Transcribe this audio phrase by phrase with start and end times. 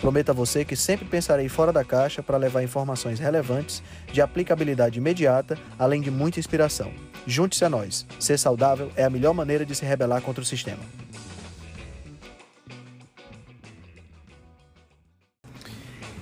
[0.00, 3.82] Prometo a você que sempre pensarei fora da caixa para levar informações relevantes,
[4.12, 6.92] de aplicabilidade imediata, além de muita inspiração.
[7.26, 8.06] Junte-se a nós.
[8.20, 10.82] Ser saudável é a melhor maneira de se rebelar contra o sistema.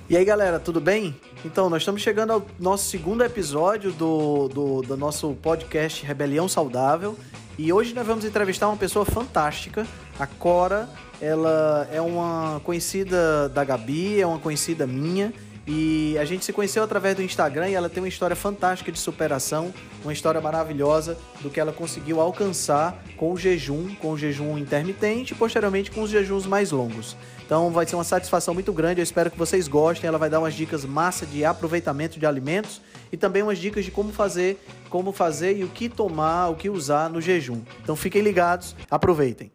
[0.08, 1.18] E aí, galera, tudo bem?
[1.44, 7.16] Então, nós estamos chegando ao nosso segundo episódio do, do, do nosso podcast Rebelião Saudável.
[7.56, 9.86] E hoje nós vamos entrevistar uma pessoa fantástica,
[10.18, 10.88] a Cora.
[11.20, 15.32] Ela é uma conhecida da Gabi, é uma conhecida minha.
[15.66, 18.98] E a gente se conheceu através do Instagram e ela tem uma história fantástica de
[18.98, 24.58] superação, uma história maravilhosa do que ela conseguiu alcançar com o jejum, com o jejum
[24.58, 27.16] intermitente e posteriormente com os jejuns mais longos.
[27.46, 30.06] Então vai ser uma satisfação muito grande, eu espero que vocês gostem.
[30.06, 33.90] Ela vai dar umas dicas massa de aproveitamento de alimentos e também umas dicas de
[33.90, 37.62] como fazer, como fazer e o que tomar, o que usar no jejum.
[37.82, 39.50] Então fiquem ligados, aproveitem.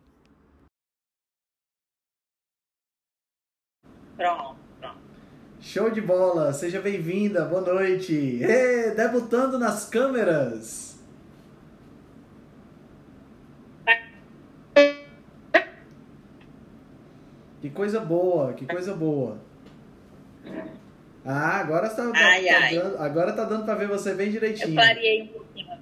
[4.17, 4.58] Pronto.
[5.71, 8.39] Show de bola, seja bem-vinda, boa noite.
[8.41, 10.97] Ê, debutando nas câmeras.
[17.61, 19.37] Que coisa boa, que coisa boa.
[21.23, 22.75] Ah, agora tá, Ai, tá ai.
[22.75, 24.75] dando, agora tá dando pra ver você bem Eu direitinho.
[24.75, 25.77] parei um pouquinho.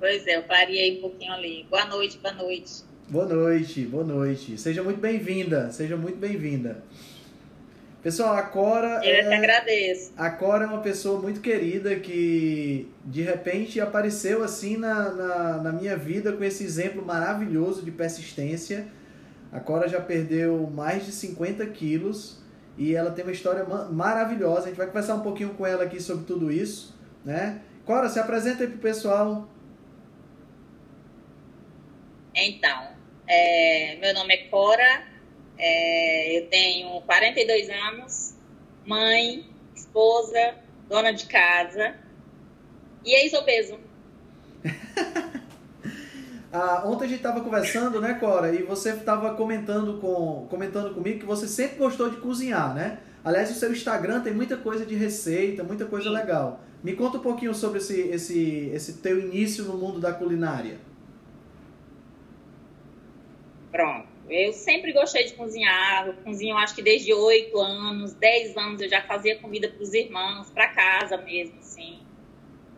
[0.00, 1.64] Pois é, eu parei um pouquinho ali.
[1.70, 2.82] Boa noite, boa noite.
[3.08, 4.58] Boa noite, boa noite.
[4.58, 6.82] Seja muito bem-vinda, seja muito bem-vinda.
[8.04, 10.12] Pessoal, a Cora Eu é, agradeço.
[10.16, 15.72] a Cora é uma pessoa muito querida que de repente apareceu assim na, na, na
[15.72, 18.86] minha vida com esse exemplo maravilhoso de persistência.
[19.50, 22.42] A Cora já perdeu mais de 50 quilos
[22.76, 24.64] e ela tem uma história ma- maravilhosa.
[24.64, 27.62] A gente vai conversar um pouquinho com ela aqui sobre tudo isso, né?
[27.86, 29.48] Cora, se apresenta aí pro pessoal.
[32.34, 32.88] Então,
[33.26, 35.04] é, meu nome é Cora,
[35.58, 38.34] é, eu tenho 42 anos,
[38.86, 40.54] mãe, esposa,
[40.88, 41.96] dona de casa
[43.04, 43.78] e ex-obeso.
[46.56, 48.54] Ah, ontem a gente estava conversando, né, Cora?
[48.54, 53.00] E você estava comentando, com, comentando comigo que você sempre gostou de cozinhar, né?
[53.24, 56.14] Aliás, o seu Instagram tem muita coisa de receita, muita coisa Sim.
[56.14, 56.60] legal.
[56.80, 60.78] Me conta um pouquinho sobre esse, esse, esse teu início no mundo da culinária.
[63.72, 64.13] Pronto.
[64.28, 66.06] Eu sempre gostei de cozinhar.
[66.06, 69.92] Eu cozinho acho que desde 8 anos, 10 anos eu já fazia comida para os
[69.92, 72.00] irmãos, para casa mesmo, assim.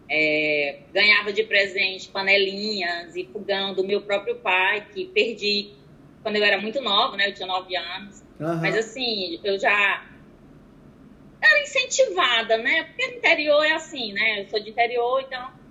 [0.08, 5.74] É, ganhava de presente panelinhas e fogão do meu próprio pai, que perdi
[6.22, 7.28] quando eu era muito nova, né?
[7.28, 8.22] Eu tinha 9 anos.
[8.40, 8.60] Aham.
[8.60, 10.04] Mas assim, eu já
[11.40, 12.84] era incentivada, né?
[12.84, 14.42] Porque interior é assim, né?
[14.42, 15.65] Eu sou de interior, então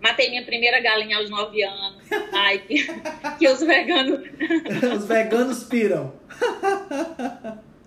[0.00, 2.02] matei minha primeira galinha aos 9 anos.
[2.32, 2.86] Ai, que,
[3.38, 4.20] que os veganos
[4.96, 6.12] Os veganos piram.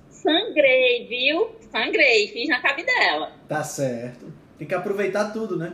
[0.09, 1.55] sangrei, viu?
[1.71, 3.31] Sangrei, fiz na cabidela.
[3.47, 4.31] Tá certo.
[4.57, 5.73] Tem que aproveitar tudo, né?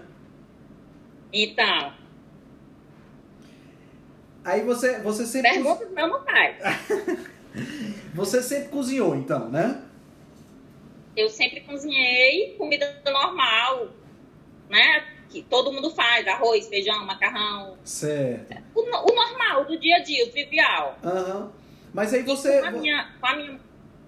[1.32, 1.94] Então,
[4.46, 5.52] Aí você, você sempre.
[5.52, 6.58] pergunta do meu pai.
[8.16, 9.84] Você sempre cozinhou, então, né?
[11.16, 13.90] Eu sempre cozinhei comida normal,
[14.70, 15.13] né?
[15.34, 17.76] Que todo mundo faz, arroz, feijão, macarrão.
[17.84, 18.56] Certo.
[18.76, 20.96] O, o normal, do dia a dia, o trivial.
[21.04, 21.52] Aham.
[21.92, 22.62] Mas aí você.
[22.62, 23.60] com a minha, com a minha,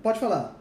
[0.03, 0.55] Pode falar.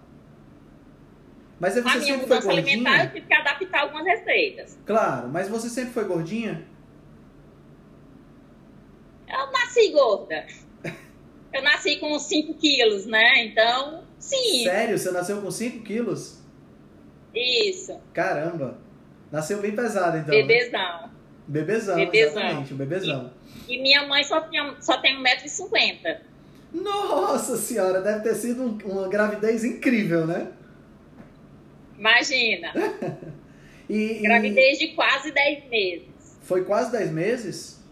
[1.61, 3.05] Mas aí com a você minha sempre foi mudança alimentar, gordinha?
[3.05, 4.79] eu tive que adaptar algumas receitas.
[4.87, 6.67] Claro, mas você sempre foi gordinha?
[9.29, 10.47] Eu nasci gorda.
[11.53, 13.45] Eu nasci com 5 quilos, né?
[13.45, 14.99] Então, sim, Sério?
[14.99, 16.43] Você nasceu com 5 quilos?
[17.35, 18.01] isso.
[18.15, 18.79] Caramba!
[19.35, 20.33] Nasceu bem pesado, então.
[20.35, 20.43] né?
[20.43, 21.11] Bebezão.
[21.47, 22.41] Bebezão, Bebezão.
[22.43, 23.31] exatamente, um bebezão.
[23.69, 26.19] E minha mãe só, tinha, só tem 1,50m.
[26.73, 30.53] Nossa senhora, deve ter sido um- uma gravidez incrível, né?
[31.99, 32.73] Imagina.
[33.87, 36.39] E, e Gravidez de quase 10 meses.
[36.41, 37.85] foi quase 10 meses?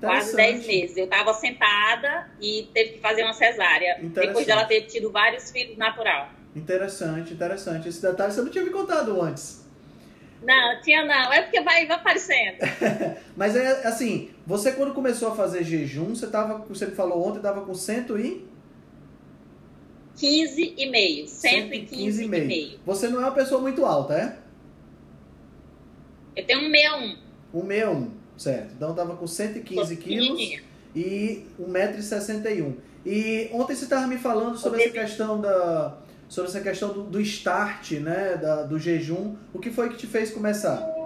[0.00, 0.66] Quase Interessante.
[0.66, 0.96] 10 meses.
[0.96, 3.98] Eu tava sentada e teve que fazer uma cesárea.
[4.00, 6.30] Depois dela ter tido vários filhos natural.
[6.54, 7.88] Interessante, interessante.
[7.90, 9.65] Esse detalhe você não tinha me contado antes.
[10.42, 11.32] Não, tinha não.
[11.32, 12.58] É porque vai, vai aparecendo.
[13.36, 17.40] Mas é assim, você quando começou a fazer jejum, você tava, você me falou ontem,
[17.40, 18.46] tava com 100 e
[20.16, 21.28] 15 e meio.
[21.28, 22.80] 115 e meio.
[22.86, 24.36] Você não é uma pessoa muito alta, é?
[26.34, 27.16] Eu tenho um 61.
[27.54, 28.72] Um 61, certo.
[28.74, 30.60] Então tava com 115 quilos
[30.94, 32.74] e 1,61m.
[33.04, 35.98] E ontem você estava me falando sobre essa questão da.
[36.28, 38.36] Sobre essa questão do, do start, né?
[38.36, 39.36] Da, do jejum.
[39.52, 40.96] O que foi que te fez começar?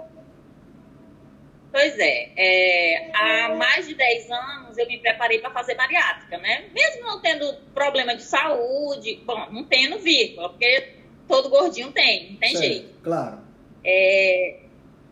[1.71, 6.65] Pois é, é, há mais de 10 anos eu me preparei para fazer bariátrica, né?
[6.73, 10.95] Mesmo não tendo problema de saúde, bom, não tendo vírgula, porque
[11.29, 12.93] todo gordinho tem, não tem certo, jeito.
[13.01, 13.39] Claro.
[13.85, 14.59] É,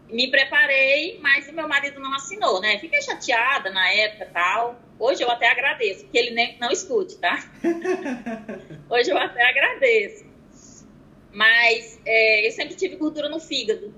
[0.09, 2.79] me preparei, mas o meu marido não assinou, né?
[2.79, 4.79] Fiquei chateada na época e tal.
[4.97, 7.49] Hoje eu até agradeço, porque ele nem, não escute, tá?
[8.89, 10.27] Hoje eu até agradeço.
[11.31, 13.93] Mas é, eu sempre tive gordura no fígado.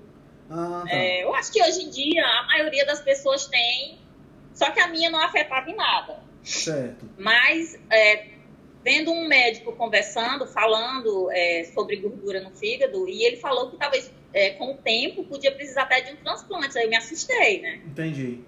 [0.50, 0.94] Ah, tá.
[0.94, 3.98] é, eu acho que hoje em dia a maioria das pessoas tem,
[4.52, 6.20] só que a minha não afetava em nada.
[6.42, 7.08] Certo.
[7.18, 8.26] Mas é,
[8.84, 14.12] vendo um médico conversando, falando é, sobre gordura no fígado, e ele falou que talvez
[14.32, 16.76] é, com o tempo podia precisar até de um transplante.
[16.78, 17.80] Aí eu me assustei, né?
[17.86, 18.40] Entendi.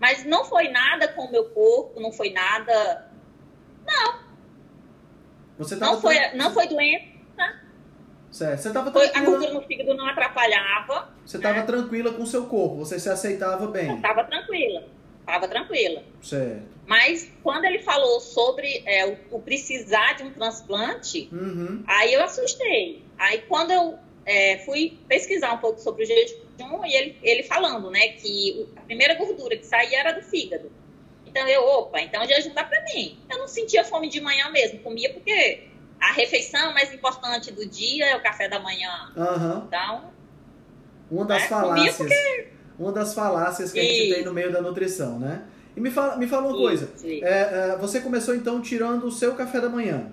[0.00, 3.10] Mas não foi nada com o meu corpo, não foi nada.
[3.86, 4.26] Não.
[5.58, 7.16] Você não, foi, não foi doença
[8.36, 8.60] Certo.
[8.60, 9.16] Você tava tranquila.
[9.16, 11.08] A gordura no fígado não atrapalhava.
[11.24, 11.62] Você estava né?
[11.62, 13.96] tranquila com o seu corpo, você se aceitava bem.
[13.96, 14.84] Estava tranquila.
[15.26, 16.04] Estava tranquila.
[16.22, 16.62] Certo.
[16.86, 21.82] Mas quando ele falou sobre é, o, o, precisar de um transplante, uhum.
[21.84, 23.02] aí eu assustei.
[23.18, 26.36] Aí quando eu é, fui pesquisar um pouco sobre o jejum,
[26.84, 30.70] e ele, ele falando, né, que a primeira gordura que saía era do fígado.
[31.26, 33.18] Então eu, opa, então o jejum dá pra mim.
[33.28, 35.66] Eu não sentia fome de manhã mesmo, comia porque
[36.00, 39.12] a refeição mais importante do dia é o café da manhã.
[39.16, 39.64] Uhum.
[39.66, 40.12] Então.
[41.10, 41.48] Uma das né?
[41.48, 41.96] falácias.
[41.96, 42.55] Porque...
[42.78, 43.90] Uma das falácias que Isso.
[43.90, 45.44] a gente tem no meio da nutrição, né?
[45.76, 46.90] E me fala, me fala uma coisa.
[47.04, 50.10] É, é, você começou então tirando o seu café da manhã.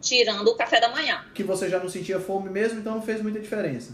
[0.00, 1.24] Tirando o café da manhã.
[1.34, 3.92] Que você já não sentia fome mesmo, então não fez muita diferença.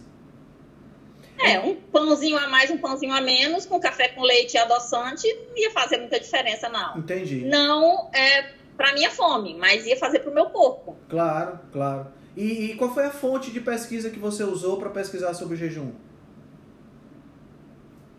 [1.41, 5.27] É, um pãozinho a mais, um pãozinho a menos, com café com leite e adoçante,
[5.49, 6.99] não ia fazer muita diferença, não.
[6.99, 7.45] Entendi.
[7.45, 10.97] Não é para minha fome, mas ia fazer para o meu corpo.
[11.09, 12.07] Claro, claro.
[12.37, 15.59] E, e, qual foi a fonte de pesquisa que você usou para pesquisar sobre o
[15.59, 15.91] jejum?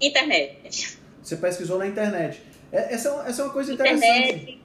[0.01, 0.97] Internet.
[1.21, 2.41] Você pesquisou na internet.
[2.71, 3.97] É, essa, é essa é uma coisa internet.
[3.97, 4.59] interessante.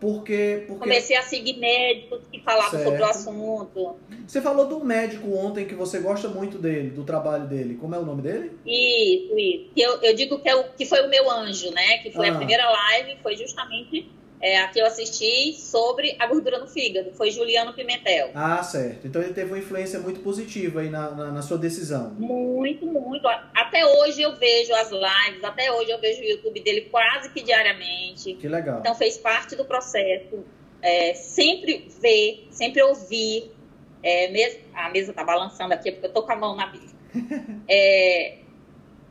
[0.00, 0.80] Porque, porque...
[0.80, 2.84] Comecei a seguir médicos que falavam certo.
[2.84, 3.96] sobre o assunto.
[4.26, 7.74] Você falou do médico ontem que você gosta muito dele, do trabalho dele.
[7.74, 8.52] Como é o nome dele?
[8.64, 9.70] Isso, isso.
[9.76, 11.98] Eu, eu digo que, é o, que foi o meu anjo, né?
[11.98, 12.32] Que foi ah.
[12.32, 14.08] a primeira live, foi justamente
[14.40, 17.12] é, a que eu assisti sobre a gordura no fígado.
[17.12, 18.30] Foi Juliano Pimentel.
[18.34, 19.06] Ah, certo.
[19.06, 22.10] Então ele teve uma influência muito positiva aí na, na, na, sua decisão.
[22.10, 23.26] Muito, muito.
[23.54, 27.42] Até hoje eu vejo as lives, até hoje eu vejo o YouTube dele quase que
[27.42, 28.34] diariamente.
[28.34, 28.80] Que legal.
[28.80, 30.44] Então fez parte do processo.
[30.80, 33.52] É, sempre ver, sempre ouvir.
[34.00, 36.88] É, mesmo, a mesa tá balançando aqui porque eu tô com a mão na Bíblia.
[37.70, 38.38] É,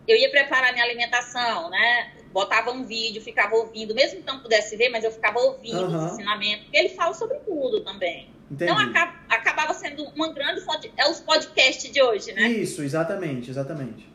[0.07, 2.16] eu ia preparar minha alimentação, né?
[2.37, 6.05] Botava um vídeo, ficava ouvindo, mesmo que não pudesse ver, mas eu ficava ouvindo uhum.
[6.05, 8.29] os ensinamentos, porque ele fala sobre tudo também.
[8.51, 8.71] Entendi.
[8.71, 12.47] Então acaba, acabava sendo uma grande fonte, é os podcasts de hoje, né?
[12.47, 14.07] Isso, exatamente, exatamente.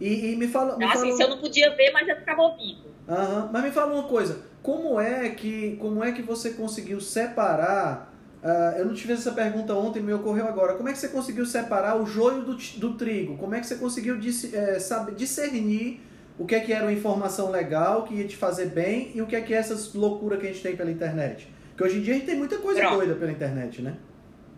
[0.00, 0.76] E, e me fala.
[0.76, 1.16] Então, me assim, fala...
[1.16, 2.86] se eu não podia ver, mas eu ficava ouvindo.
[3.06, 3.52] Uhum.
[3.52, 8.10] Mas me fala uma coisa, como é que, como é que você conseguiu separar
[8.42, 10.74] Uh, eu não te fiz essa pergunta ontem, me ocorreu agora.
[10.74, 13.36] Como é que você conseguiu separar o joio do, do trigo?
[13.36, 16.00] Como é que você conseguiu dis, é, sabe, discernir
[16.42, 19.26] o que é que era uma informação legal que ia te fazer bem e o
[19.28, 21.46] que é que é essas loucuras que a gente tem pela internet.
[21.68, 22.96] Porque hoje em dia a gente tem muita coisa Pronto.
[22.96, 23.96] doida pela internet, né?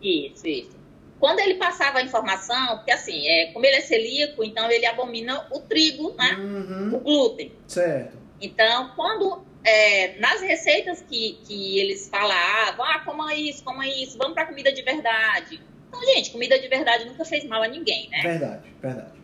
[0.00, 0.79] Isso, isso.
[1.21, 5.47] Quando ele passava a informação, porque assim, é, como ele é celíaco, então ele abomina
[5.53, 6.37] o trigo, né?
[6.38, 6.97] Uhum.
[6.97, 7.53] O glúten.
[7.67, 8.17] Certo.
[8.41, 14.33] Então, quando é, nas receitas que, que eles falavam, ah, coma isso, coma isso, vamos
[14.33, 15.61] para comida de verdade.
[15.88, 18.23] Então, gente, comida de verdade nunca fez mal a ninguém, né?
[18.23, 19.24] Verdade, verdade.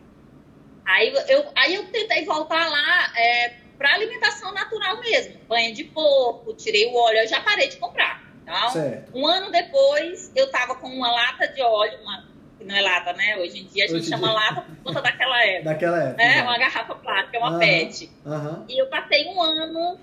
[0.85, 5.39] Aí eu, aí eu tentei voltar lá é, para alimentação natural mesmo.
[5.47, 8.21] Banha de porco, tirei o óleo, eu já parei de comprar.
[8.43, 9.17] Então, certo.
[9.17, 13.13] um ano depois, eu tava com uma lata de óleo, uma, que não é lata,
[13.13, 13.37] né?
[13.37, 14.35] Hoje em dia a gente Hoje chama dia.
[14.35, 15.63] lata por conta daquela época.
[15.63, 16.23] Daquela época.
[16.23, 18.11] É, uma garrafa plástica, uma uhum, PET.
[18.25, 18.65] Uhum.
[18.67, 19.99] E eu passei um ano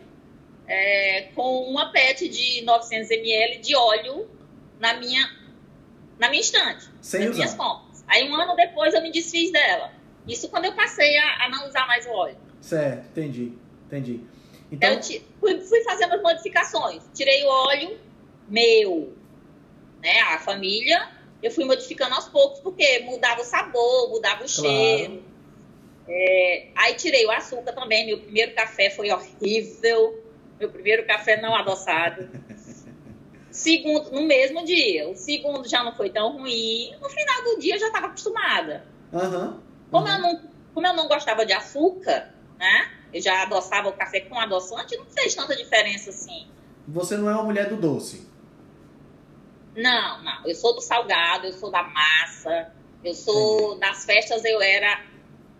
[0.66, 4.28] é, com uma PET de 900 ml de óleo
[4.80, 5.28] na minha,
[6.18, 6.88] na minha estante.
[7.00, 7.36] Sem nas usar.
[7.36, 8.04] minhas compras.
[8.06, 9.92] Aí um ano depois eu me desfiz dela.
[10.26, 12.36] Isso quando eu passei a, a não usar mais o óleo.
[12.60, 13.52] Certo, entendi,
[13.86, 14.20] entendi.
[14.70, 14.90] Então...
[14.90, 15.02] Eu
[15.40, 17.02] fui, fui fazendo as modificações.
[17.14, 17.98] Tirei o óleo
[18.48, 19.12] meu,
[20.02, 20.20] né?
[20.20, 21.08] A família,
[21.42, 24.48] eu fui modificando aos poucos, porque mudava o sabor, mudava o claro.
[24.48, 25.22] cheiro.
[26.08, 28.06] É, aí tirei o açúcar também.
[28.06, 30.24] Meu primeiro café foi horrível.
[30.58, 32.28] Meu primeiro café não adoçado.
[33.50, 35.08] Segundo, no mesmo dia.
[35.08, 36.94] O segundo já não foi tão ruim.
[37.00, 38.86] No final do dia eu já estava acostumada.
[39.12, 39.60] Uhum.
[39.90, 40.12] Como, uhum.
[40.12, 40.42] eu não,
[40.74, 42.90] como eu não gostava de açúcar, né?
[43.12, 46.46] Eu já adoçava o café com adoçante, não fez tanta diferença assim.
[46.86, 48.26] Você não é uma mulher do doce?
[49.76, 50.46] Não, não.
[50.46, 52.72] Eu sou do salgado, eu sou da massa,
[53.04, 53.80] eu sou Entendi.
[53.80, 55.04] das festas, eu era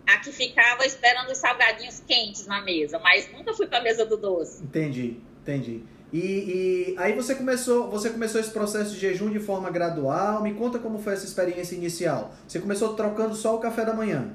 [0.07, 4.05] a que ficava esperando os salgadinhos quentes na mesa, mas nunca fui para a mesa
[4.05, 4.63] do doce.
[4.63, 5.83] Entendi, entendi.
[6.11, 10.41] E, e, aí você começou, você começou esse processo de jejum de forma gradual.
[10.41, 12.33] Me conta como foi essa experiência inicial.
[12.47, 14.33] Você começou trocando só o café da manhã?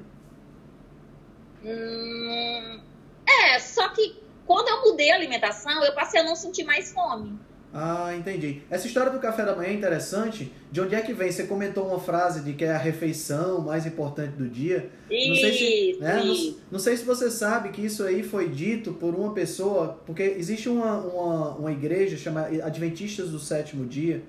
[1.63, 2.79] Hum,
[3.27, 7.37] é, só que quando eu mudei a alimentação, eu passei a não sentir mais fome.
[7.77, 8.61] Ah, entendi.
[8.69, 10.49] Essa história do café da manhã é interessante.
[10.71, 11.29] De onde é que vem?
[11.29, 14.89] Você comentou uma frase de que é a refeição mais importante do dia.
[15.11, 16.23] Isso, não sei se, né?
[16.23, 20.23] Não, não, sei se você sabe que isso aí foi dito por uma pessoa, porque
[20.23, 24.23] existe uma, uma, uma igreja chamada Adventistas do Sétimo Dia,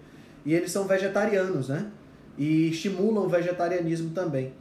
[0.45, 1.87] e eles são vegetarianos, né?
[2.37, 4.53] E estimulam o vegetarianismo também.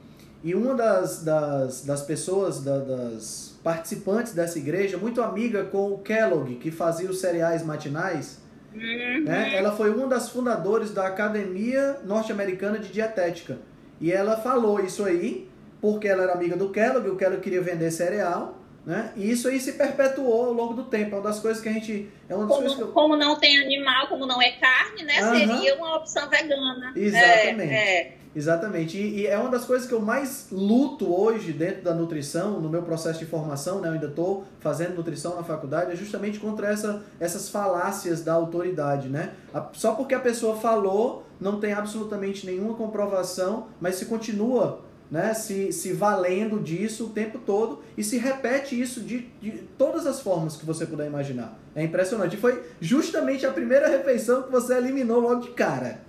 [0.44, 5.98] E uma das, das, das pessoas, da, das participantes dessa igreja, muito amiga com o
[5.98, 8.45] Kellogg, que fazia os cereais matinais,
[8.76, 9.24] Uhum.
[9.24, 9.56] né?
[9.56, 13.60] Ela foi uma das fundadoras da Academia Norte-Americana de Dietética.
[14.00, 15.50] E ela falou isso aí
[15.82, 19.12] porque ela era amiga do Kellogg, o Kellogg queria vender cereal, né?
[19.16, 21.16] E isso aí se perpetuou ao longo do tempo.
[21.16, 22.10] É uma das coisas que a gente.
[22.28, 22.88] É uma das como, coisas que eu...
[22.88, 25.20] como não tem animal, como não é carne, né?
[25.20, 25.36] Aham.
[25.38, 26.92] Seria uma opção vegana.
[26.96, 27.74] Exatamente.
[27.74, 28.18] É, é.
[28.36, 28.98] Exatamente.
[28.98, 32.70] E, e é uma das coisas que eu mais luto hoje dentro da nutrição, no
[32.70, 33.88] meu processo de formação, né?
[33.88, 39.08] Eu ainda estou fazendo nutrição na faculdade, é justamente contra essa, essas falácias da autoridade,
[39.08, 39.32] né?
[39.54, 45.34] A- Só porque a pessoa falou, não tem absolutamente nenhuma comprovação, mas se continua né,
[45.36, 50.20] se, se valendo disso o tempo todo e se repete isso de, de todas as
[50.20, 51.58] formas que você puder imaginar.
[51.76, 52.36] É impressionante.
[52.36, 56.00] E foi justamente a primeira refeição que você eliminou logo de cara.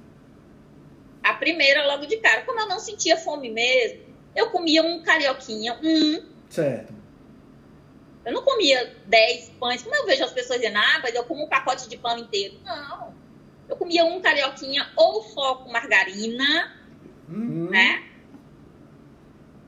[1.31, 2.43] A primeira logo de cara.
[2.43, 4.01] Como eu não sentia fome mesmo,
[4.35, 6.25] eu comia um carioquinha, um.
[6.49, 6.95] Certo.
[8.25, 9.83] Eu não comia 10 pães.
[9.83, 12.59] Como eu vejo as pessoas dizendo, ah, mas eu como um pacote de pão inteiro.
[12.65, 13.15] Não.
[13.69, 16.73] Eu comia um carioquinha ou só com margarina,
[17.29, 18.05] Hum, né?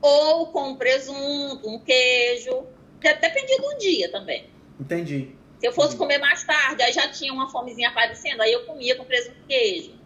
[0.01, 2.65] Ou com presunto, um queijo.
[3.01, 4.49] De- Dependia do dia também.
[4.79, 5.35] Entendi.
[5.59, 5.99] Se eu fosse Uhum.
[5.99, 9.47] comer mais tarde, aí já tinha uma fomezinha aparecendo, aí eu comia com presunto e
[9.47, 9.98] queijo.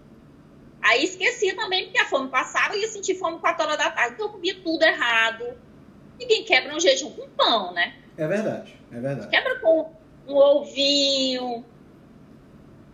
[0.84, 4.16] Aí esquecia também, porque a fome passava e ia sentir fome 4 horas da tarde.
[4.16, 5.46] Então eu comia tudo errado.
[6.20, 7.96] Ninguém quebra um jejum com pão, né?
[8.18, 8.78] É verdade.
[8.92, 9.30] É verdade.
[9.30, 9.92] Quebra com
[10.28, 11.64] um ovinho,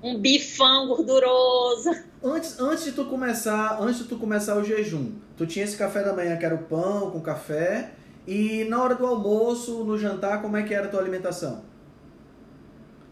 [0.04, 1.90] um bifão gorduroso.
[2.24, 6.04] Antes, antes de tu começar, antes de tu começar o jejum, tu tinha esse café
[6.04, 7.92] da manhã que era o pão com café
[8.28, 11.64] e na hora do almoço, no jantar, como é que era a tua alimentação?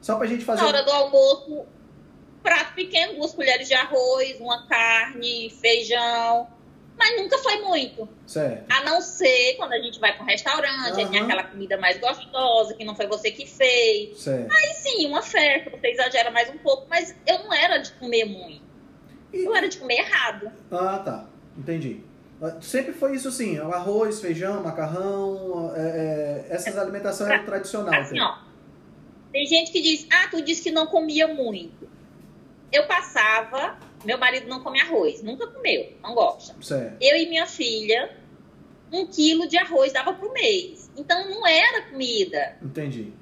[0.02, 1.66] Só pra gente fazer Na hora do almoço,
[2.48, 6.48] prato pequeno, duas colheres de arroz, uma carne, feijão.
[6.98, 8.08] Mas nunca foi muito.
[8.26, 8.72] certo.
[8.72, 12.00] A não ser quando a gente vai para um restaurante, aí tem aquela comida mais
[12.00, 14.18] gostosa, que não foi você que fez.
[14.18, 14.52] Certo.
[14.52, 18.26] Aí sim, uma festa, você exagera mais um pouco, mas eu não era de comer
[18.26, 18.62] muito.
[19.34, 20.50] E- Eu era de comer errado.
[20.72, 21.26] Ah, tá.
[21.58, 22.02] Entendi.
[22.42, 28.08] Ah, Sempre foi isso sim, arroz, feijão, macarrão, é, é, essas alimentações eram tradicionais.
[28.08, 28.38] Assim, ó.
[29.32, 31.88] Tem gente que diz, ah, tu disse que não comia muito.
[32.72, 36.56] Eu passava, meu marido não come arroz, nunca comeu, não gosta.
[36.62, 36.98] Certo.
[37.02, 38.16] Eu e minha filha,
[38.92, 40.92] um quilo de arroz dava pro mês.
[40.98, 42.58] Então não era comida.
[42.62, 43.14] Entendi.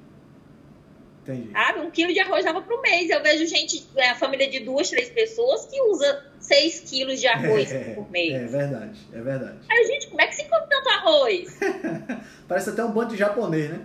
[1.22, 1.50] Entendi.
[1.50, 1.80] Sabe?
[1.80, 3.10] Um quilo de arroz dava pro mês.
[3.10, 7.72] Eu vejo gente, é, família de duas, três pessoas que usa seis quilos de arroz
[7.94, 8.34] por mês.
[8.34, 9.58] É verdade, é verdade.
[9.68, 11.58] Aí, gente, como é que se come tanto arroz?
[12.46, 13.80] Parece até um bando de japonês, né?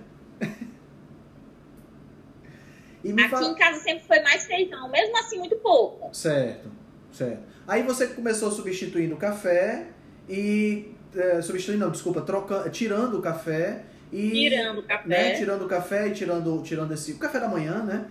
[3.04, 3.48] E Aqui fala...
[3.48, 6.14] em casa sempre foi mais feijão, mesmo assim, muito pouco.
[6.16, 6.70] Certo,
[7.12, 7.44] certo.
[7.68, 9.88] Aí você começou substituindo o café
[10.30, 10.92] e.
[11.16, 14.30] é, substituindo, não, desculpa, troca, tirando o café e.
[14.32, 15.34] Tirando o Né, café.
[15.38, 17.14] tirando o café e tirando, tirando esse.
[17.14, 18.06] O café da manhã, né?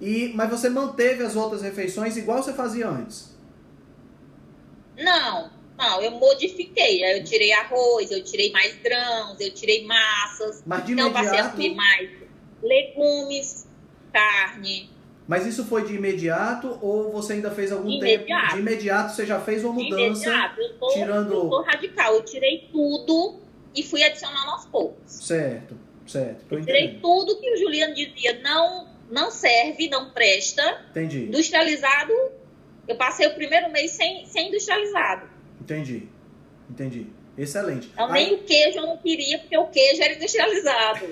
[0.00, 3.30] E, mas você manteve as outras refeições igual você fazia antes.
[4.98, 7.02] Não, não, eu modifiquei.
[7.18, 10.62] Eu tirei arroz, eu tirei mais grãos, eu tirei massas.
[10.66, 11.56] Mas de Então eu passei a imediato.
[11.56, 12.10] comer mais
[12.62, 13.66] legumes,
[14.12, 14.90] carne.
[15.26, 18.24] Mas isso foi de imediato ou você ainda fez algum De tempo?
[18.24, 18.54] imediato.
[18.54, 20.24] De imediato você já fez uma De mudança.
[20.28, 20.60] imediato.
[20.60, 22.14] Eu tô, tirando- eu tô radical.
[22.14, 23.40] Eu tirei tudo
[23.74, 25.00] e fui adicionando aos poucos.
[25.06, 25.76] Certo,
[26.06, 26.44] certo.
[26.48, 27.00] Tô Eu tirei entendendo.
[27.02, 30.62] tudo que o Juliano dizia não, não serve, não presta.
[30.90, 32.12] Entendi, Industrializado,
[32.88, 35.26] eu passei o primeiro mês sem, sem industrializado.
[35.60, 36.08] entendi,
[36.68, 37.06] entendi.
[37.38, 37.88] Excelente.
[37.94, 41.06] Então, Aí- nem o queijo eu não queria, porque o queijo era industrializado.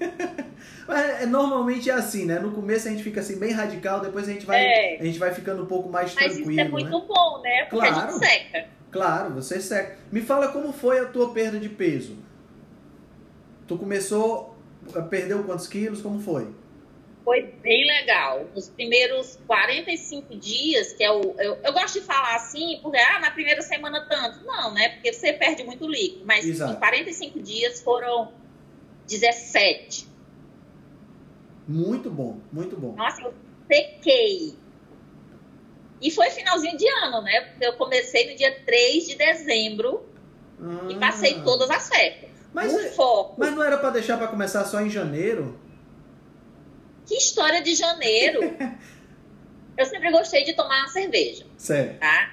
[0.86, 2.38] Mas é, normalmente é assim, né?
[2.38, 4.98] No começo a gente fica assim bem radical, depois a gente vai, É.
[5.00, 7.04] a gente vai ficando um pouco mais Mas tranquilo, isso é muito né?
[7.08, 7.64] bom, né?
[7.68, 8.12] Porque a Claro.
[8.12, 8.68] gente seca.
[8.90, 9.98] Claro, você seca.
[10.12, 12.16] Me fala como foi a tua perda de peso.
[13.66, 14.56] Tu começou,
[15.10, 16.00] perdeu quantos quilos?
[16.00, 16.48] Como foi?
[17.24, 18.44] Foi bem legal.
[18.54, 21.34] Nos primeiros 45 dias, que é o.
[21.38, 24.44] Eu, eu gosto de falar assim, porque ah, na primeira semana tanto.
[24.44, 24.90] Não, né?
[24.90, 26.24] Porque você perde muito líquido.
[26.24, 26.74] Mas Exato.
[26.74, 28.30] em 45 dias foram
[29.08, 30.06] 17.
[31.66, 32.94] Muito bom, muito bom.
[32.94, 33.34] Nossa, eu
[33.66, 34.54] sequei.
[36.00, 37.40] E foi finalzinho de ano, né?
[37.40, 40.06] Porque eu comecei no dia 3 de dezembro
[40.60, 40.86] ah.
[40.88, 42.30] e passei todas as festas.
[42.52, 43.34] Mas, um foco.
[43.38, 45.60] mas não era para deixar para começar só em janeiro?
[47.04, 48.40] Que história de janeiro!
[49.76, 51.46] eu sempre gostei de tomar uma cerveja.
[51.56, 51.98] Certo.
[51.98, 52.32] Tá?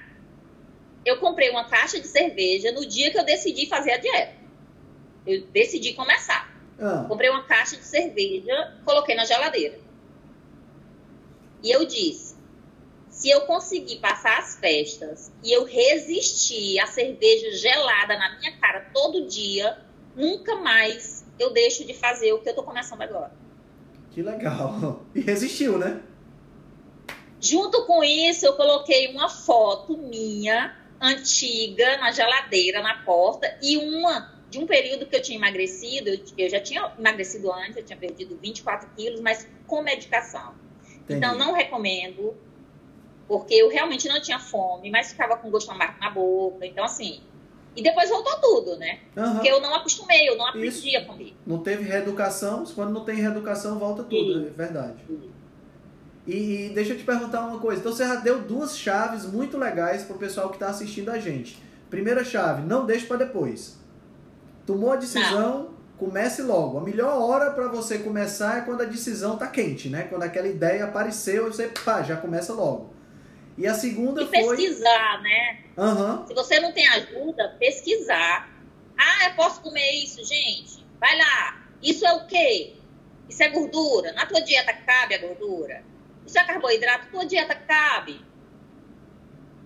[1.06, 4.36] Eu comprei uma caixa de cerveja no dia que eu decidi fazer a dieta.
[5.26, 6.53] Eu decidi começar.
[6.84, 7.06] Ah.
[7.08, 9.80] Comprei uma caixa de cerveja, coloquei na geladeira.
[11.64, 12.36] E eu disse:
[13.10, 18.90] se eu conseguir passar as festas e eu resistir à cerveja gelada na minha cara
[18.94, 19.78] todo dia,
[20.14, 23.32] nunca mais eu deixo de fazer o que eu tô começando agora.
[24.12, 25.06] Que legal.
[25.16, 26.02] E resistiu, né?
[27.40, 34.33] Junto com isso, eu coloquei uma foto minha antiga na geladeira, na porta, e uma
[34.54, 38.38] de um período que eu tinha emagrecido, eu, já tinha emagrecido antes, eu tinha perdido
[38.40, 40.54] 24 quilos, mas com medicação.
[40.84, 41.18] Entendi.
[41.18, 42.36] Então, não recomendo,
[43.28, 46.68] porque eu realmente não tinha fome, mas ficava com gosto amargo na boca.
[46.68, 47.22] Então, assim.
[47.76, 49.00] E depois voltou tudo, né?
[49.18, 49.34] Uhum.
[49.34, 50.98] Porque eu não acostumei, eu não aprendi Isso.
[50.98, 51.34] a comer.
[51.48, 55.04] Não teve reeducação, quando não tem reeducação, volta tudo, é verdade.
[56.28, 57.80] E, e, deixa eu te perguntar uma coisa.
[57.80, 61.58] Então você já deu duas chaves muito legais pro pessoal que está assistindo a gente.
[61.90, 63.82] Primeira chave, não deixe para depois.
[64.66, 65.74] Tomou a decisão, não.
[65.98, 66.78] comece logo.
[66.78, 70.04] A melhor hora para você começar é quando a decisão tá quente, né?
[70.04, 72.94] Quando aquela ideia apareceu, você pá, já começa logo.
[73.58, 74.58] E a segunda e foi.
[74.58, 75.64] pesquisar, né?
[75.78, 76.28] Uhum.
[76.28, 78.50] Se você não tem ajuda, pesquisar.
[78.98, 80.86] Ah, eu posso comer isso, gente?
[81.00, 81.62] Vai lá.
[81.82, 82.76] Isso é o quê?
[83.28, 84.14] Isso é gordura.
[84.14, 85.84] Na tua dieta cabe a gordura.
[86.26, 88.24] Isso é carboidrato, tua dieta cabe.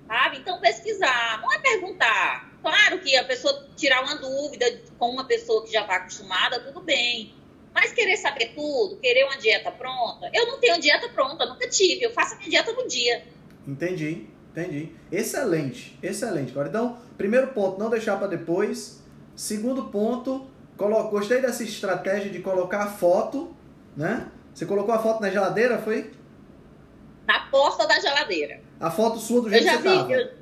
[0.07, 0.37] Sabe?
[0.39, 1.41] Então pesquisar.
[1.41, 2.51] Não é perguntar.
[2.67, 4.65] Claro que a pessoa tirar uma dúvida
[4.99, 7.33] com uma pessoa que já está acostumada, tudo bem.
[7.73, 12.03] Mas querer saber tudo, querer uma dieta pronta, eu não tenho dieta pronta, nunca tive.
[12.03, 13.23] Eu faço a minha dieta no dia.
[13.65, 14.93] Entendi, entendi.
[15.09, 16.51] Excelente, excelente.
[16.51, 19.01] Agora, então, primeiro ponto, não deixar para depois.
[19.33, 21.01] Segundo ponto, colo...
[21.09, 23.55] gostei dessa estratégia de colocar a foto,
[23.95, 24.29] né?
[24.53, 26.11] Você colocou a foto na geladeira, foi?
[27.25, 28.59] Na porta da geladeira.
[28.77, 30.11] A foto sua do jeito que você vi, tava.
[30.11, 30.36] Eu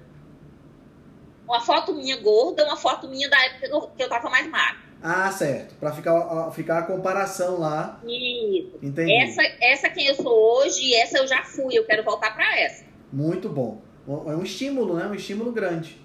[1.47, 4.85] uma foto minha gorda, uma foto minha da época que eu tava mais magra.
[5.01, 5.75] Ah, certo.
[5.75, 8.01] Para ficar, ficar a comparação lá.
[8.03, 8.79] Isso.
[8.81, 9.13] Entendi.
[9.13, 11.77] Essa, essa quem eu sou hoje e essa eu já fui.
[11.77, 12.83] Eu quero voltar para essa.
[13.13, 13.81] Muito bom.
[14.07, 15.05] É um estímulo, né?
[15.05, 16.03] Um estímulo grande.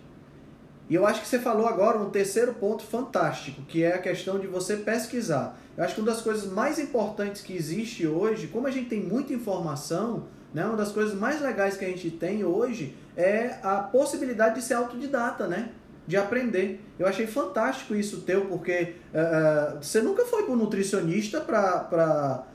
[0.89, 4.39] E eu acho que você falou agora um terceiro ponto fantástico, que é a questão
[4.39, 5.59] de você pesquisar.
[5.77, 9.01] Eu acho que uma das coisas mais importantes que existe hoje, como a gente tem
[9.01, 10.65] muita informação, né?
[10.65, 14.75] Uma das coisas mais legais que a gente tem hoje é a possibilidade de ser
[14.75, 15.71] autodidata, né?
[16.07, 16.85] De aprender.
[16.99, 22.47] Eu achei fantástico isso teu, porque uh, você nunca foi para nutricionista para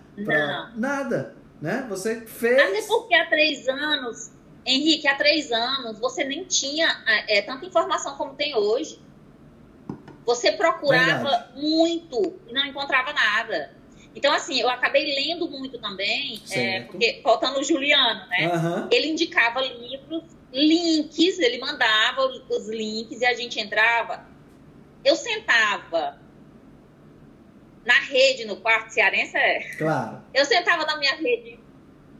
[0.75, 1.85] nada, né?
[1.89, 2.59] Você fez...
[2.59, 4.31] Até porque há três anos,
[4.65, 8.99] Henrique, há três anos, você nem tinha é, tanta informação como tem hoje.
[10.25, 11.61] Você procurava Verdade.
[11.61, 13.74] muito e não encontrava nada.
[14.15, 18.47] Então, assim, eu acabei lendo muito também, é, porque faltando o Juliano, né?
[18.47, 18.87] Uhum.
[18.89, 20.23] Ele indicava livros,
[20.53, 24.25] links, ele mandava os links e a gente entrava.
[25.03, 26.17] Eu sentava
[27.85, 29.59] na rede, no quarto cearense, é.
[29.77, 30.23] Claro.
[30.33, 31.59] Eu sentava na minha rede.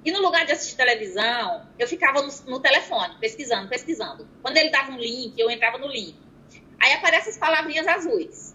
[0.04, 4.28] E no lugar de assistir televisão, eu ficava no, no telefone, pesquisando, pesquisando.
[4.42, 6.16] Quando ele dava um link, eu entrava no link.
[6.78, 8.54] Aí aparecem as palavrinhas azuis,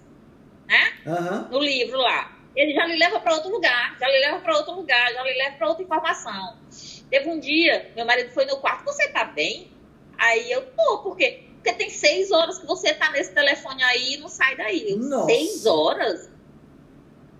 [0.68, 0.92] né?
[1.06, 1.48] Uhum.
[1.48, 4.74] No livro lá ele já lhe leva para outro lugar, já lhe leva para outro
[4.74, 6.58] lugar, já lhe leva para outra informação.
[7.08, 9.72] Teve um dia, meu marido foi no quarto, você tá bem?
[10.18, 11.44] Aí eu, tô, por quê?
[11.54, 14.90] Porque tem seis horas que você tá nesse telefone aí e não sai daí.
[14.90, 16.28] Eu, seis horas?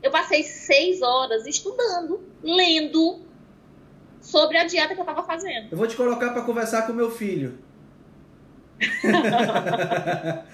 [0.02, 3.20] Eu passei seis horas estudando, lendo
[4.22, 5.68] sobre a dieta que eu tava fazendo.
[5.70, 7.58] Eu vou te colocar para conversar com meu filho.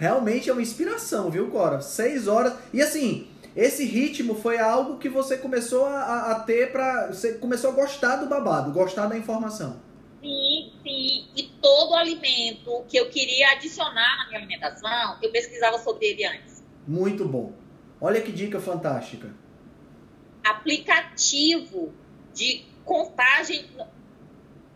[0.00, 1.82] Realmente é uma inspiração, viu, Cora?
[1.82, 2.54] Seis horas.
[2.72, 7.68] E assim, esse ritmo foi algo que você começou a, a ter para você começou
[7.68, 9.78] a gostar do babado, gostar da informação.
[10.22, 11.28] Sim, sim.
[11.36, 16.64] E todo alimento que eu queria adicionar na minha alimentação, eu pesquisava sobre ele antes.
[16.88, 17.52] Muito bom.
[18.00, 18.58] Olha que dica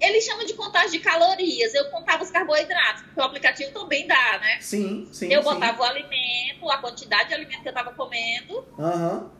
[0.00, 1.74] ele chama de contagem de calorias.
[1.74, 4.60] Eu contava os carboidratos, porque o aplicativo também dá, né?
[4.60, 5.32] Sim, sim.
[5.32, 5.48] Eu sim.
[5.48, 8.66] botava o alimento, a quantidade de alimento que eu estava comendo.
[8.78, 9.30] Aham.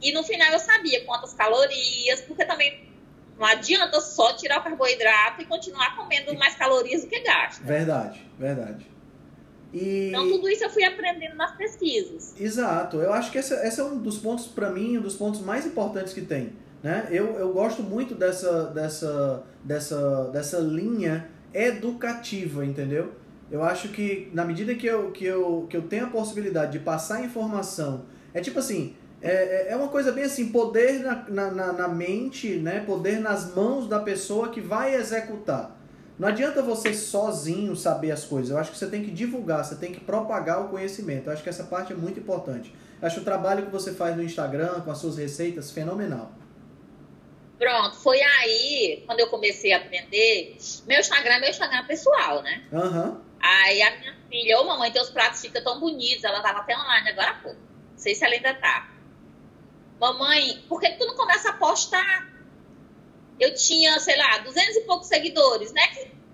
[0.00, 2.88] E no final eu sabia quantas calorias, porque também
[3.38, 7.64] não adianta só tirar o carboidrato e continuar comendo mais calorias do que gasta.
[7.64, 8.86] Verdade, verdade.
[9.72, 10.08] E...
[10.08, 12.38] Então tudo isso eu fui aprendendo nas pesquisas.
[12.38, 12.98] Exato.
[12.98, 15.66] Eu acho que esse, esse é um dos pontos, para mim, um dos pontos mais
[15.66, 16.52] importantes que tem.
[16.84, 17.08] Né?
[17.10, 23.12] Eu, eu gosto muito dessa, dessa, dessa, dessa linha educativa, entendeu?
[23.50, 26.80] Eu acho que na medida que eu, que, eu, que eu tenho a possibilidade de
[26.80, 28.02] passar informação,
[28.34, 32.56] é tipo assim, é, é- é uma coisa bem assim, poder na, na, na- mente,
[32.56, 32.80] né?
[32.80, 35.74] poder nas mãos da pessoa que vai executar.
[36.18, 38.50] Não adianta você sozinho saber as coisas.
[38.50, 41.28] Eu acho que você tem que divulgar, você tem que propagar o conhecimento.
[41.28, 42.74] Eu acho que essa parte é muito importante.
[43.00, 46.30] Eu acho o trabalho que você faz no Instagram, com as suas receitas, fenomenal.
[47.64, 52.62] Pronto, foi aí, quando eu comecei a aprender, meu Instagram é meu Instagram pessoal, né?
[52.70, 53.22] Aham.
[53.40, 57.08] Aí a minha filha, ô mamãe, teus pratos ficam tão bonitos, ela tava até online
[57.08, 57.58] agora há pouco.
[57.58, 58.90] Não sei se ela ainda tá.
[59.98, 62.28] Mamãe, por que tu não começa a postar?
[63.40, 65.82] Eu tinha, sei lá, duzentos e poucos seguidores, né?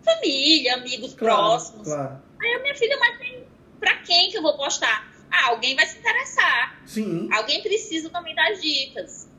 [0.04, 1.86] Família, amigos Claro, próximos.
[1.86, 2.20] claro.
[2.42, 3.46] Aí a minha filha, mas tem
[3.78, 5.08] pra quem que eu vou postar?
[5.30, 6.82] Ah, alguém vai se interessar.
[6.86, 7.28] Sim.
[7.32, 9.29] Alguém precisa também das dicas.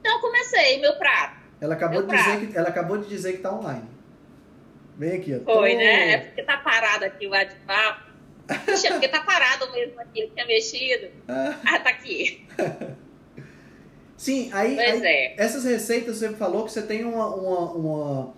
[0.00, 1.36] Então eu comecei meu prato.
[1.60, 2.46] Ela acabou, Meu de dizer prato.
[2.46, 3.88] que, ela acabou de dizer que tá online.
[4.98, 5.44] Vem aqui, ó.
[5.54, 6.12] Foi, Tô- né?
[6.12, 8.06] É porque tá parado aqui o WhatsApp.
[8.64, 11.08] Puxa, porque tá parado mesmo aqui, eu tinha mexido.
[11.28, 12.46] Ah, Ah, tá aqui.
[14.16, 15.34] Sim, aí, aí é.
[15.42, 18.34] essas receitas você falou que você tem uma, uma, uma-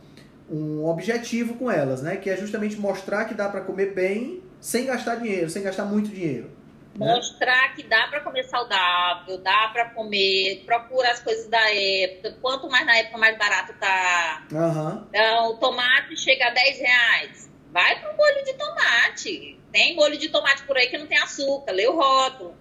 [0.50, 2.16] um objetivo com elas, né?
[2.16, 6.08] Que é justamente mostrar que dá pra comer bem sem gastar dinheiro, sem gastar muito
[6.08, 6.50] dinheiro.
[6.98, 7.14] Né?
[7.14, 12.36] Mostrar que dá pra comer saudável, dá pra comer, procura as coisas da época.
[12.42, 14.46] Quanto mais na época, mais barato tá.
[14.52, 15.06] Aham.
[15.08, 17.50] Então, o tomate chega a 10 reais.
[17.72, 19.60] Vai pro molho de tomate.
[19.70, 22.54] Tem molho de tomate por aí que não tem açúcar, lê o rótulo.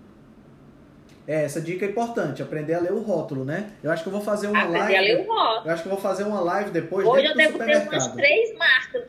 [1.28, 3.74] É, essa dica é importante, aprender a ler o rótulo, né?
[3.84, 5.30] Eu acho que eu vou fazer uma Aprender a ler live.
[5.30, 5.68] o rótulo.
[5.68, 8.58] Eu acho que eu vou fazer uma live depois Hoje eu devo ter umas três
[8.58, 9.04] marcas.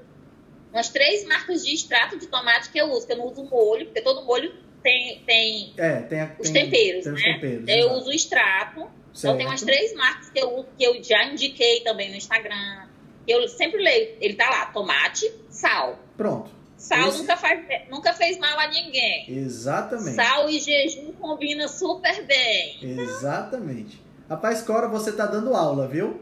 [0.73, 3.87] Umas três marcas de extrato de tomate que eu uso, que eu não uso molho,
[3.87, 4.53] porque todo molho
[4.88, 7.33] tem, tem É, tem, a- os tem- temperos, tem os né?
[7.35, 7.94] temperos, eu exato.
[7.98, 8.81] uso o extrato.
[8.81, 9.37] Então Certo.
[9.37, 12.87] tem umas três marcas que eu uso, que eu já indiquei também no Instagram.
[13.27, 15.98] Eu sempre leio, ele tá lá, tomate, sal.
[16.16, 16.51] Pronto.
[16.77, 19.24] Sal Esse- nunca, faz, nunca fez mal a ninguém.
[19.29, 20.14] Exatamente.
[20.14, 22.79] Sal e jejum combina super bem.
[22.83, 24.01] Exatamente.
[24.31, 26.20] Rapaz, Cora, você tá dando aula, viu?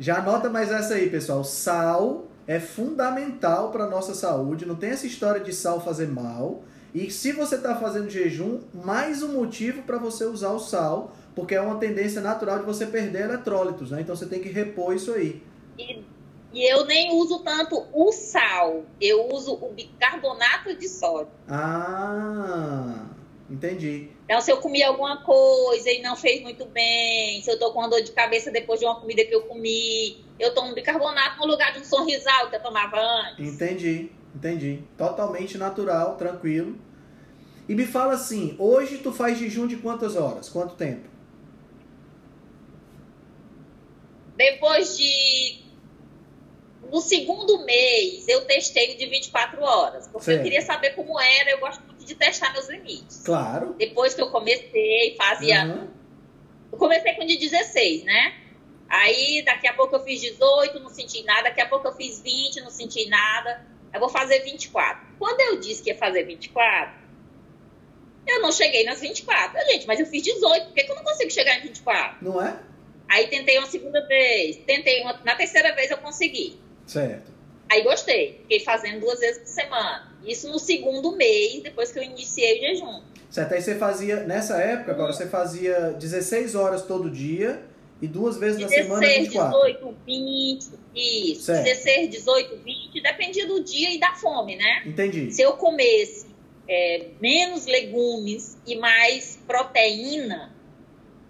[0.00, 1.44] Já anota mais essa aí, pessoal.
[1.44, 4.66] Sal é fundamental para nossa saúde.
[4.66, 6.62] Não tem essa história de sal fazer mal.
[6.94, 11.52] E se você tá fazendo jejum, mais um motivo para você usar o sal, porque
[11.56, 14.00] é uma tendência natural de você perder eletrólitos, né?
[14.00, 15.42] Então você tem que repor isso aí.
[15.76, 16.04] E,
[16.52, 21.32] e eu nem uso tanto o sal, eu uso o bicarbonato de sódio.
[21.48, 23.06] Ah,
[23.50, 24.10] entendi.
[24.24, 27.80] Então, se eu comi alguma coisa e não fez muito bem, se eu tô com
[27.80, 31.46] uma dor de cabeça depois de uma comida que eu comi, eu tomo bicarbonato no
[31.46, 33.52] lugar de um sorrisal que eu tomava antes.
[33.52, 34.84] Entendi, entendi.
[34.96, 36.83] Totalmente natural, tranquilo.
[37.68, 40.48] E me fala assim, hoje tu faz jejum de quantas horas?
[40.48, 41.08] Quanto tempo?
[44.36, 45.64] Depois de.
[46.90, 50.38] No segundo mês, eu testei o de 24 horas, porque Certo.
[50.38, 53.22] eu queria saber como era, eu gosto muito de testar meus limites.
[53.24, 53.74] Claro.
[53.78, 55.64] Depois que eu comecei, fazia.
[55.64, 55.88] Aham.
[56.70, 58.34] Eu comecei com o de 16, né?
[58.88, 61.44] Aí daqui a pouco eu fiz 18, não senti nada.
[61.44, 63.66] Daqui a pouco eu fiz 20, não senti nada.
[63.92, 65.06] Eu vou fazer 24.
[65.18, 66.94] Quando eu disse que ia fazer 24,
[68.26, 69.58] eu não cheguei nas 24.
[69.58, 72.24] Eu, gente, mas eu fiz 18, por que, que eu não consigo chegar em 24?
[72.24, 72.58] Não é?
[73.08, 75.20] Aí tentei uma segunda vez, tentei uma.
[75.24, 76.58] Na terceira vez eu consegui.
[76.86, 77.32] Certo.
[77.70, 78.38] Aí gostei.
[78.42, 80.12] Fiquei fazendo duas vezes por semana.
[80.24, 83.02] Isso no segundo mês, depois que eu iniciei o jejum.
[83.30, 83.52] Certo.
[83.52, 87.62] Aí você fazia, nessa época, agora você fazia 16 horas todo dia
[88.00, 89.58] e duas vezes na semana 16, 24.
[89.58, 91.42] 18, 20, isso.
[91.42, 91.64] Certo.
[91.64, 94.82] 16, 18, 20, dependia do dia e da fome, né?
[94.86, 95.30] Entendi.
[95.30, 96.26] Se eu comesse
[96.68, 100.52] é, menos legumes e mais proteína,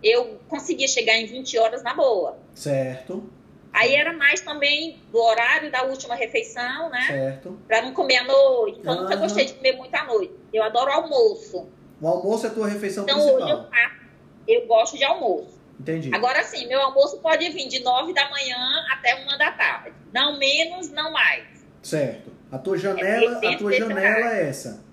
[0.03, 2.39] eu conseguia chegar em 20 horas na boa.
[2.55, 3.29] Certo.
[3.73, 7.07] Aí era mais também do horário da última refeição, né?
[7.09, 7.59] Certo.
[7.67, 8.79] Pra não comer à noite.
[8.79, 10.33] Então, eu nunca gostei de comer muito à noite.
[10.53, 11.67] Eu adoro almoço.
[12.01, 13.71] O almoço é a tua refeição Então, hoje eu principal.
[13.71, 14.05] faço.
[14.47, 15.59] Eu gosto de almoço.
[15.81, 16.15] Entendi.
[16.15, 18.57] Agora sim, meu almoço pode vir de 9 da manhã
[18.93, 19.93] até uma da tarde.
[20.13, 21.45] Não menos, não mais.
[21.83, 22.31] Certo.
[22.53, 24.84] A tua janela, a dentro tua janela é essa.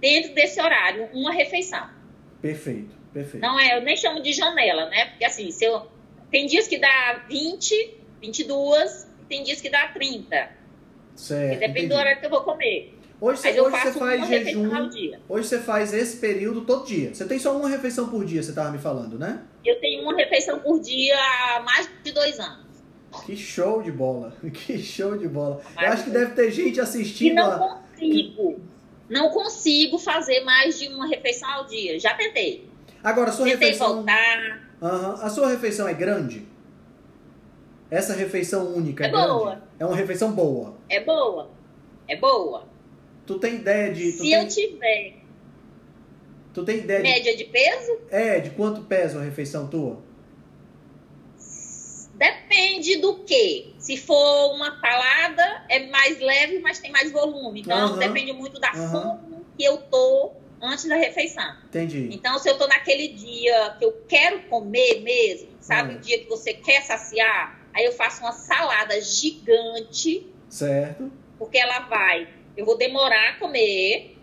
[0.00, 1.88] Dentro desse horário, uma refeição.
[2.40, 2.94] Perfeito.
[3.12, 3.42] Perfeito.
[3.42, 5.06] Não é, eu nem chamo de janela, né?
[5.06, 5.86] Porque assim, se eu.
[6.30, 10.50] Tem dias que dá 20, 22, e tem dias que dá 30.
[11.16, 11.52] Certo.
[11.52, 11.86] E depende entendi.
[11.88, 12.94] do horário que eu vou comer.
[13.20, 14.70] Hoje você, eu hoje você faz jejum.
[15.28, 17.12] Hoje você faz esse período todo dia.
[17.14, 19.42] Você tem só uma refeição por dia, você tava me falando, né?
[19.64, 22.68] Eu tenho uma refeição por dia há mais de dois anos.
[23.24, 24.36] Que show de bola.
[24.52, 25.60] Que show de bola.
[25.64, 27.34] Eu Mas- acho que deve ter gente E assistindo.
[27.36, 27.58] não a-
[27.94, 28.60] consigo.
[29.08, 31.98] Não consigo fazer mais de uma refeição ao dia.
[31.98, 32.68] Já tentei.
[33.02, 33.94] Agora, a sua Tentei refeição.
[33.96, 34.68] voltar.
[34.82, 35.14] Aham.
[35.22, 36.46] A sua refeição é grande?
[37.90, 39.26] Essa refeição única é, É grande?
[39.28, 39.62] boa.
[39.78, 40.76] É uma refeição boa.
[40.88, 41.50] É boa.
[42.06, 42.68] É boa.
[43.26, 44.12] Tu tem ideia de.
[44.12, 45.14] Tu Se tem, eu tiver
[46.54, 49.98] tu tem ideia de, média de peso, é, de quanto pesa uma refeição tua?
[52.18, 53.74] Depende do que.
[53.78, 57.60] Se for uma palada, é mais leve, mas tem mais volume.
[57.60, 57.98] Então, Aham.
[57.98, 61.56] depende muito da fome que eu tô antes da refeição.
[61.64, 62.08] Entendi.
[62.12, 65.94] Então, se eu tô naquele dia que eu quero comer mesmo, sabe?
[65.94, 65.96] Hum.
[65.96, 71.10] O dia que você quer saciar, aí eu faço uma salada gigante, Certo.
[71.38, 72.28] porque ela vai.
[72.56, 74.16] Eu vou demorar a comer,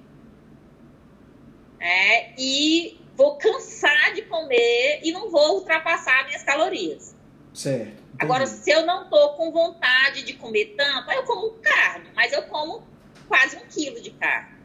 [1.80, 2.34] né?
[2.38, 7.15] E vou cansar de comer e não vou ultrapassar minhas calorias.
[7.56, 7.88] Certo.
[7.88, 8.04] entendi.
[8.20, 12.34] Agora, se eu não tô com vontade de comer tanto, aí eu como carne, mas
[12.34, 12.84] eu como
[13.28, 14.56] quase um quilo de carne.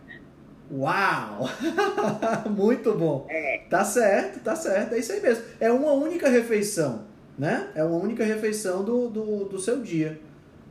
[0.72, 1.48] Uau!
[2.50, 3.26] Muito bom.
[3.28, 3.62] É.
[3.68, 4.94] Tá certo, tá certo.
[4.94, 5.44] É isso aí mesmo.
[5.58, 7.06] É uma única refeição,
[7.38, 7.70] né?
[7.74, 10.20] É uma única refeição do, do, do seu dia,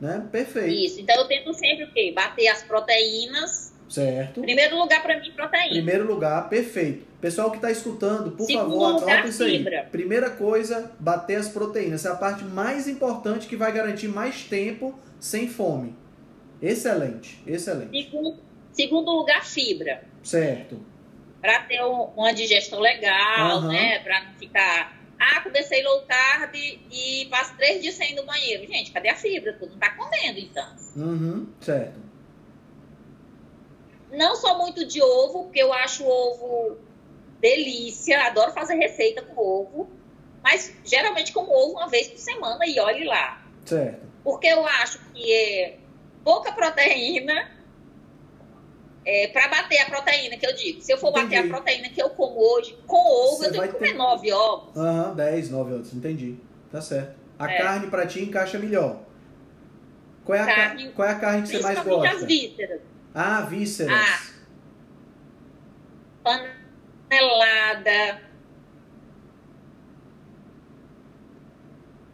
[0.00, 0.26] né?
[0.32, 0.70] Perfeito.
[0.70, 1.00] Isso.
[1.00, 2.12] Então eu tento sempre o quê?
[2.14, 3.74] Bater as proteínas.
[3.90, 4.40] Certo.
[4.40, 5.74] Primeiro lugar para mim, proteína.
[5.74, 7.09] Primeiro lugar, perfeito.
[7.20, 9.58] Pessoal que está escutando, por Segundo favor, anota isso aí.
[9.58, 9.86] fibra.
[9.92, 12.00] Primeira coisa, bater as proteínas.
[12.00, 15.94] Essa é a parte mais importante que vai garantir mais tempo sem fome.
[16.62, 18.04] Excelente, excelente.
[18.04, 18.38] Segundo,
[18.72, 20.02] segundo lugar, fibra.
[20.22, 20.80] Certo.
[21.42, 23.68] Para ter um- uma digestão legal, Aham.
[23.68, 23.98] né?
[24.00, 24.98] Para não ficar.
[25.18, 28.66] Ah, comecei low carb e passo três dias sem ir no banheiro.
[28.66, 29.52] Gente, cadê a fibra?
[29.52, 30.66] Tu não tá comendo, então.
[30.96, 32.00] Uhum, certo.
[34.12, 36.78] Não sou muito de ovo, porque eu acho o ovo
[37.40, 38.26] delícia.
[38.26, 39.90] Adoro fazer receita com ovo.
[40.42, 43.42] Mas geralmente como ovo uma vez por semana e olhe lá.
[43.64, 44.06] Certo.
[44.24, 45.78] Porque eu acho que é
[46.24, 47.50] pouca proteína
[49.04, 50.80] é, para bater a proteína que eu digo.
[50.82, 51.48] Se eu for bater Entendi.
[51.48, 54.32] a proteína que eu como hoje com ovo, Você eu tenho que comer ter- nove
[54.32, 54.76] ovos.
[54.76, 56.36] Aham, 10, 9 outros, entendi.
[56.70, 57.18] Tá certo.
[57.38, 57.58] A É.
[57.58, 59.00] carne pra ti encaixa melhor.
[60.24, 62.24] Qual é a, ca- Carne, qual é a carne que você mais Principalmente gosta?
[62.24, 62.80] as vísceras.
[63.14, 64.32] Ah, vísceras.
[66.24, 66.40] Ah.
[67.10, 68.20] Panelada.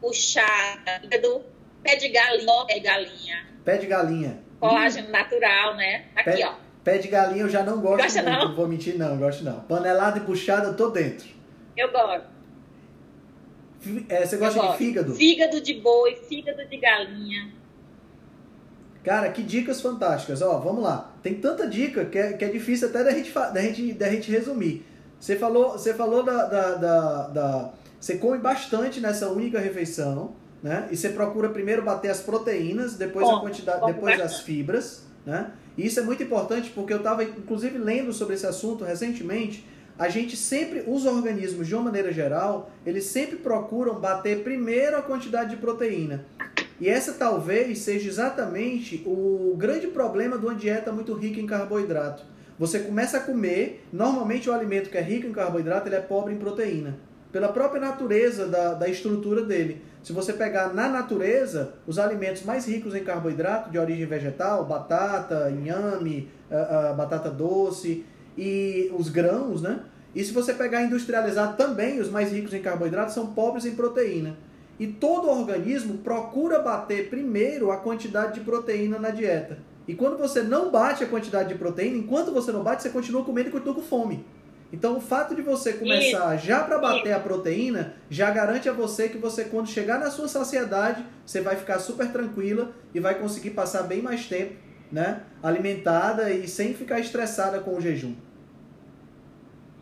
[0.01, 1.01] Puxada.
[1.03, 1.45] fígado,
[1.83, 2.65] Pé de galinha.
[2.67, 3.47] Pé de galinha.
[3.65, 4.43] Pé de galinha.
[4.59, 6.07] Colágeno natural, né?
[6.17, 6.55] Aqui, Pé- ó.
[6.83, 8.49] Pé de galinha eu já não gosto Gosta muito, não?
[8.49, 9.61] não vou mentir não, gosto não.
[9.61, 11.29] Panelada e puxada eu tô dentro.
[11.77, 12.27] Eu gosto.
[14.09, 14.79] É, você gosta Eu de gosto.
[14.79, 15.15] fígado?
[15.15, 17.53] Fígado de boi, fígado de galinha.
[19.07, 20.43] Cara, que dicas fantásticas.
[20.43, 21.13] Ó, vamos lá.
[21.23, 24.33] Tem tanta dica que é, que é difícil até da gente, da gente, da gente
[24.33, 24.85] resumir.
[25.21, 30.89] Você falou, você falou da, da, da, da- Você come bastante nessa única refeição, né?
[30.91, 34.45] E você procura primeiro bater as proteínas, depois a Como, quantidade, como depois as bastante.
[34.45, 35.53] fibras, né?
[35.79, 39.65] E isso é muito importante porque eu estava, inclusive, lendo sobre esse assunto recentemente.
[39.97, 45.03] A gente sempre, os organismos, de uma maneira geral, eles sempre procuram bater primeiro a
[45.03, 46.25] quantidade de proteína.
[46.81, 52.23] E essa talvez seja exatamente o grande problema de uma dieta muito rica em carboidrato.
[52.59, 56.35] Você começa a comer, normalmente o alimento que é rico em carboidrato ele é pobre
[56.35, 56.99] em proteína.
[57.33, 59.83] Pela própria natureza da, da estrutura dele.
[60.03, 65.51] Se você pegar na natureza, os alimentos mais ricos em carboidrato, de origem vegetal, batata,
[65.51, 68.05] inhame, ah, ah, batata doce
[68.39, 69.81] e os grãos, né?
[70.15, 74.37] E se você pegar industrializado também, os mais ricos em carboidrato são pobres em proteína.
[74.79, 79.59] E todo organismo procura bater primeiro a quantidade de proteína na dieta.
[79.89, 83.25] E quando você não bate a quantidade de proteína, enquanto você não bate, você continua
[83.25, 84.25] comendo e continua com fome.
[84.73, 89.09] Então, o fato de você começar já para bater a proteína, já garante a você
[89.09, 93.51] que você, quando chegar na sua saciedade, você vai ficar super tranquila e vai conseguir
[93.51, 94.55] passar bem mais tempo,
[94.91, 95.23] né?
[95.41, 98.15] Alimentada e sem ficar estressada com o jejum.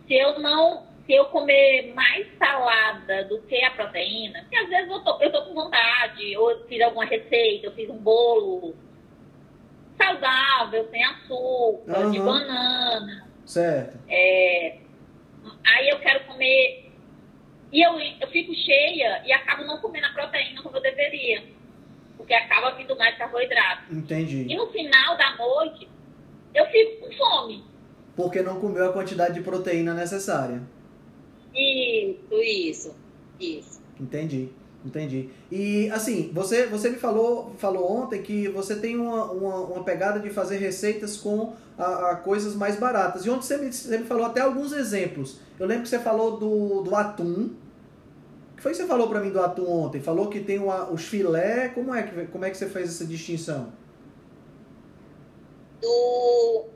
[0.06, 0.82] Se eu não.
[1.06, 5.30] Se eu comer mais salada do que a proteína, porque às vezes eu tô, eu
[5.30, 8.74] tô com vontade, ou eu fiz alguma receita, eu fiz um bolo
[9.98, 12.24] saudável, sem açúcar, de Aham.
[12.24, 13.28] banana.
[13.44, 13.98] Certo?
[14.08, 14.78] É,
[15.66, 16.90] aí eu quero comer.
[17.70, 21.44] E eu, eu fico cheia e acabo não comendo a proteína como eu deveria.
[22.16, 23.92] Porque acaba vindo mais carboidrato.
[23.92, 24.54] E Entendi.
[24.54, 25.88] no final da noite,
[26.54, 27.64] eu fico com fome.
[28.16, 30.62] Porque não comeu a quantidade de proteína necessária.
[31.54, 32.94] Isso, isso,
[33.38, 33.80] isso.
[34.00, 34.48] Entendi.
[34.84, 35.30] Entendi.
[35.50, 40.20] E assim, você, você me falou, falou ontem que você tem uma, uma, uma pegada
[40.20, 43.24] de fazer receitas com a, a coisas mais baratas.
[43.24, 45.38] E ontem você me, você me falou até alguns exemplos.
[45.58, 47.50] Eu lembro que você falou do, do atum.
[48.52, 50.02] O que foi que você falou para mim do atum ontem?
[50.02, 51.68] Falou que tem o, os filé.
[51.68, 53.72] Como é, que, como é que você fez essa distinção?
[55.80, 56.66] Do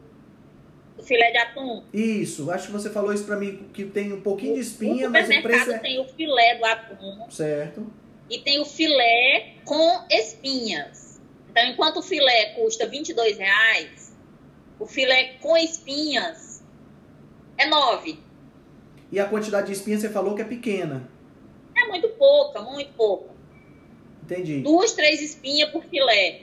[0.98, 1.82] o filé de atum.
[1.92, 5.11] Isso, acho que você falou isso para mim, que tem um pouquinho de espinha, o
[5.11, 5.78] mas o preço é...
[5.78, 7.30] tem o filé do atum.
[7.30, 7.87] Certo.
[8.28, 11.20] E tem o filé com espinhas.
[11.50, 14.14] Então, enquanto o filé custa 22 reais,
[14.78, 16.62] o filé com espinhas
[17.56, 18.18] é 9.
[19.11, 21.08] E a quantidade de espinhas você falou que é pequena.
[21.76, 23.30] É muito pouca, muito pouca.
[24.24, 24.61] Entendi.
[24.61, 26.42] Duas, três espinhas por filé.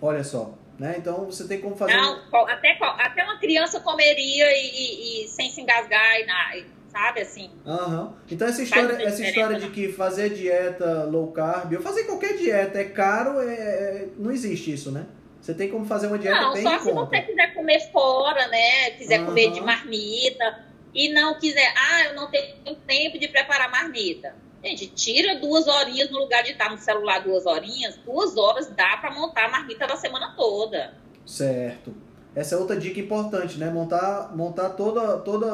[0.00, 0.58] Olha só.
[0.78, 0.96] Né?
[0.98, 1.96] Então você tem como fazer.
[1.96, 7.20] Não, até, até uma criança comeria e, e, e sem se engasgar, e, na, sabe
[7.22, 7.50] assim.
[7.64, 8.12] Uhum.
[8.30, 12.78] Então essa história, essa história de que fazer dieta low carb, ou fazer qualquer dieta
[12.78, 15.06] é caro, é, é, não existe isso, né?
[15.40, 18.90] Você tem como fazer uma dieta não, bem só se você quiser comer fora, né?
[18.92, 19.26] Quiser uhum.
[19.26, 24.34] comer de marmita e não quiser, ah, eu não tenho tempo de preparar marmita.
[24.62, 28.96] Gente, tira duas horinhas no lugar de estar no celular duas horinhas, duas horas dá
[28.98, 30.94] para montar a marmita da semana toda.
[31.26, 31.92] Certo.
[32.34, 33.68] Essa é outra dica importante, né?
[33.70, 35.48] Montar, montar toda, toda,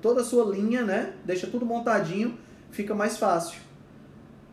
[0.00, 1.14] toda a sua linha, né?
[1.24, 2.38] Deixa tudo montadinho,
[2.70, 3.60] fica mais fácil.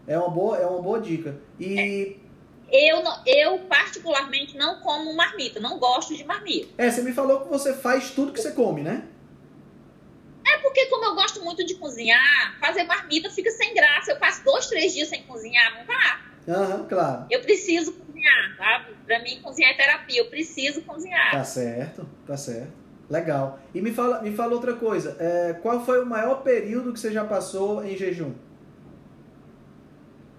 [0.07, 1.39] É uma boa, é uma boa dica.
[1.59, 2.17] E
[2.69, 2.91] é.
[2.91, 6.69] eu, eu particularmente não como marmita, não gosto de marmita.
[6.77, 9.07] É, você me falou que você faz tudo que você come, né?
[10.53, 14.11] É porque, como eu gosto muito de cozinhar, fazer marmita fica sem graça.
[14.11, 16.19] Eu passo dois, três dias sem cozinhar, não dá.
[16.47, 17.25] Aham, claro.
[17.29, 18.89] Eu preciso cozinhar, tá?
[19.05, 20.19] Pra mim, cozinhar é terapia.
[20.19, 21.31] Eu preciso cozinhar.
[21.31, 22.73] Tá certo, tá certo.
[23.09, 23.59] Legal.
[23.73, 25.17] E me fala, me fala outra coisa.
[25.19, 28.33] É, qual foi o maior período que você já passou em jejum?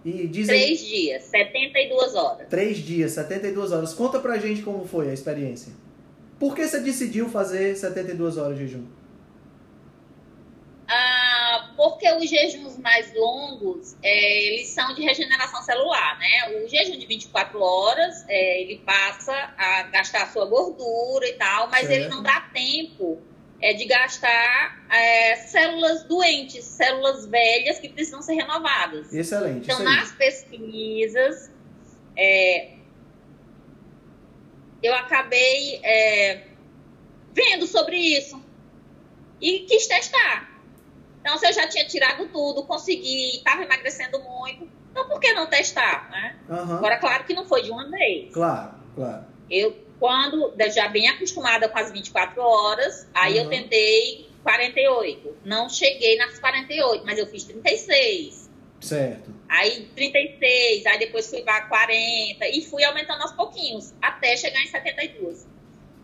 [0.05, 0.59] E dizem...
[0.59, 2.49] Três dias, 72 horas.
[2.49, 3.95] Três dias, 72 horas.
[3.95, 5.73] Conta pra gente como foi a experiência.
[6.39, 8.85] Por que você decidiu fazer 72 horas de jejum?
[11.83, 16.63] Porque os jejuns mais longos, é, eles são de regeneração celular, né?
[16.63, 21.69] O jejum de 24 horas, é, ele passa a gastar a sua gordura e tal,
[21.69, 21.93] mas certo.
[21.93, 23.21] ele não dá tempo
[23.61, 29.13] é, de gastar é, células doentes, células velhas que precisam ser renovadas.
[29.13, 29.65] Excelente.
[29.65, 31.51] Então, nas pesquisas,
[32.17, 32.75] é,
[34.81, 36.47] eu acabei é,
[37.33, 38.41] vendo sobre isso
[39.41, 40.52] e quis testar.
[41.23, 45.47] Então, se eu já tinha tirado tudo, consegui, estava emagrecendo muito, então por que não
[45.47, 46.37] testar, né?
[46.49, 46.75] Uhum.
[46.75, 48.33] Agora, claro que não foi de uma vez.
[48.33, 49.25] Claro, claro.
[49.49, 53.45] Eu, quando, já bem acostumada com as 24 horas, aí uhum.
[53.45, 55.37] eu tentei 48.
[55.45, 58.51] Não cheguei nas 48, mas eu fiz 36.
[58.81, 59.33] Certo.
[59.49, 64.67] Aí 36, aí depois fui para 40 e fui aumentando aos pouquinhos, até chegar em
[64.67, 65.47] 72.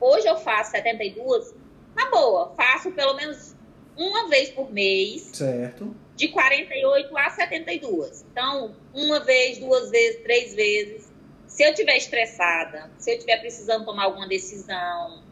[0.00, 1.56] Hoje eu faço 72,
[1.96, 3.56] na boa, faço pelo menos
[3.98, 5.30] uma vez por mês.
[5.32, 5.94] Certo.
[6.14, 8.24] De 48 a 72.
[8.30, 11.12] Então, uma vez, duas vezes, três vezes.
[11.46, 15.22] Se eu estiver estressada, se eu estiver precisando tomar alguma decisão,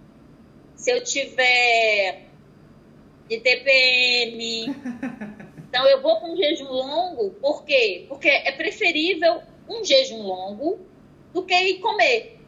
[0.74, 2.26] se eu tiver
[3.28, 4.74] de TPM.
[5.68, 8.06] então, eu vou com um jejum longo, por quê?
[8.08, 10.80] Porque é preferível um jejum longo
[11.32, 12.40] do que ir comer.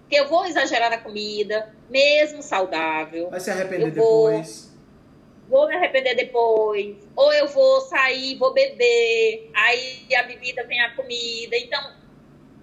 [0.00, 3.30] Porque eu vou exagerar na comida, mesmo saudável.
[3.30, 4.67] Vai se arrepender depois vou
[5.48, 11.56] me arrepender depois, ou eu vou sair, vou beber, aí a bebida vem a comida.
[11.56, 11.94] Então,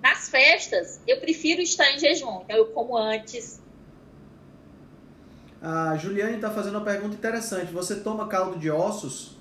[0.02, 3.62] nas festas, eu prefiro estar em jejum, então eu como antes.
[5.62, 7.72] A Juliane está fazendo uma pergunta interessante.
[7.72, 9.36] Você toma caldo de ossos?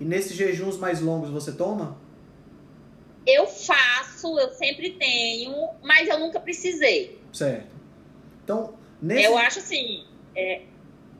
[0.00, 1.98] E nesses jejuns mais longos você toma?
[3.26, 7.20] Eu faço, eu sempre tenho, mas eu nunca precisei.
[7.30, 7.76] Certo.
[8.42, 9.24] Então, nesse...
[9.24, 10.62] Eu acho assim, é,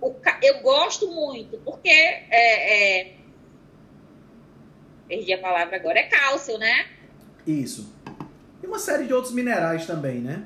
[0.00, 3.12] o, eu gosto muito, porque é, é,
[5.06, 6.86] perdi a palavra agora, é cálcio, né?
[7.46, 7.92] Isso.
[8.62, 10.44] E uma série de outros minerais também, né?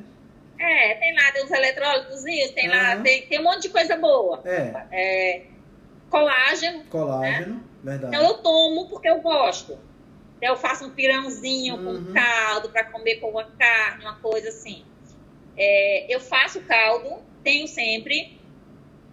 [0.59, 2.77] É, tem lá, tem os eletrólitos, tem uhum.
[2.77, 4.41] lá, tem, tem um monte de coisa boa.
[4.45, 4.87] É.
[4.93, 5.47] é
[6.09, 6.85] colágeno.
[6.85, 7.63] Colágeno, né?
[7.83, 8.17] verdade.
[8.17, 9.79] Então eu tomo porque eu gosto.
[10.37, 12.05] Então eu faço um pirãozinho uhum.
[12.05, 14.85] com caldo para comer com uma carne, uma coisa assim.
[15.57, 18.41] É, eu faço caldo, tenho sempre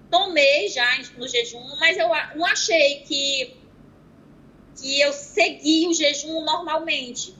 [0.09, 0.87] tomei já
[1.17, 3.55] no jejum, mas eu não achei que,
[4.79, 7.35] que eu segui o jejum normalmente.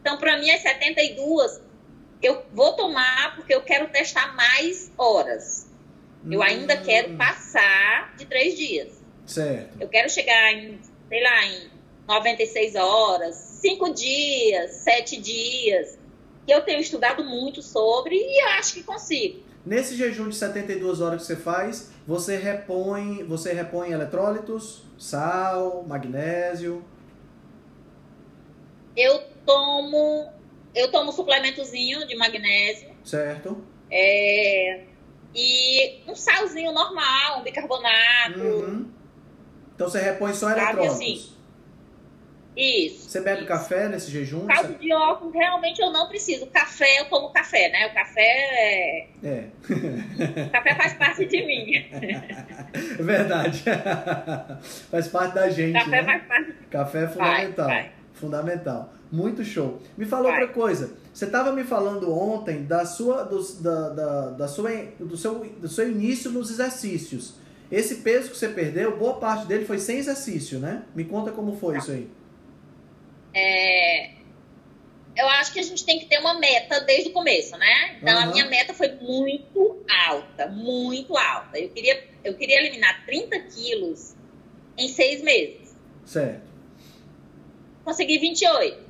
[0.00, 1.62] Então, para mim, as 72
[2.24, 5.70] eu vou tomar porque eu quero testar mais horas.
[6.28, 7.18] Eu ainda quero hum.
[7.18, 8.88] passar de três dias.
[9.26, 9.76] Certo.
[9.78, 11.70] Eu quero chegar em, sei lá, em
[12.08, 15.98] 96 horas, 5 dias, 7 dias,
[16.46, 19.42] que eu tenho estudado muito sobre e eu acho que consigo.
[19.64, 26.84] Nesse jejum de 72 horas que você faz, você repõe, você repõe eletrólitos, sal, magnésio?
[28.94, 30.30] Eu tomo,
[30.74, 32.90] eu tomo suplementozinho de magnésio.
[33.02, 33.64] Certo.
[33.90, 34.84] É,
[35.34, 38.40] e um salzinho normal, um bicarbonato.
[38.40, 38.90] Uhum.
[39.74, 40.94] Então você repõe só eletrólitos.
[40.94, 41.33] Assim,
[42.56, 43.10] isso.
[43.10, 43.48] Você bebe isso.
[43.48, 44.46] café nesse jejum?
[44.46, 44.74] Caso você...
[44.74, 46.46] de óculos, realmente eu não preciso.
[46.46, 47.86] Café, eu tomo café, né?
[47.86, 49.08] O café é.
[49.24, 49.44] É.
[50.46, 51.84] o café faz parte de mim.
[52.98, 53.62] É verdade.
[54.90, 55.74] faz parte da gente.
[55.74, 56.04] Café né?
[56.04, 56.52] faz parte.
[56.70, 57.66] Café é fundamental.
[57.66, 57.92] Vai, vai.
[58.12, 58.92] Fundamental.
[59.12, 59.80] Muito show.
[59.96, 60.96] Me fala outra coisa.
[61.12, 65.68] Você estava me falando ontem da sua, do, da, da, da sua, do, seu, do
[65.68, 67.34] seu início nos exercícios.
[67.70, 70.82] Esse peso que você perdeu, boa parte dele foi sem exercício, né?
[70.94, 72.10] Me conta como foi isso aí.
[73.34, 74.10] É,
[75.16, 77.98] eu acho que a gente tem que ter uma meta desde o começo, né?
[78.00, 78.22] Então, uhum.
[78.22, 81.58] a minha meta foi muito alta, muito alta.
[81.58, 84.14] Eu queria, eu queria eliminar 30 quilos
[84.76, 85.76] em seis meses.
[86.04, 86.42] Certo.
[87.84, 88.82] Consegui 28.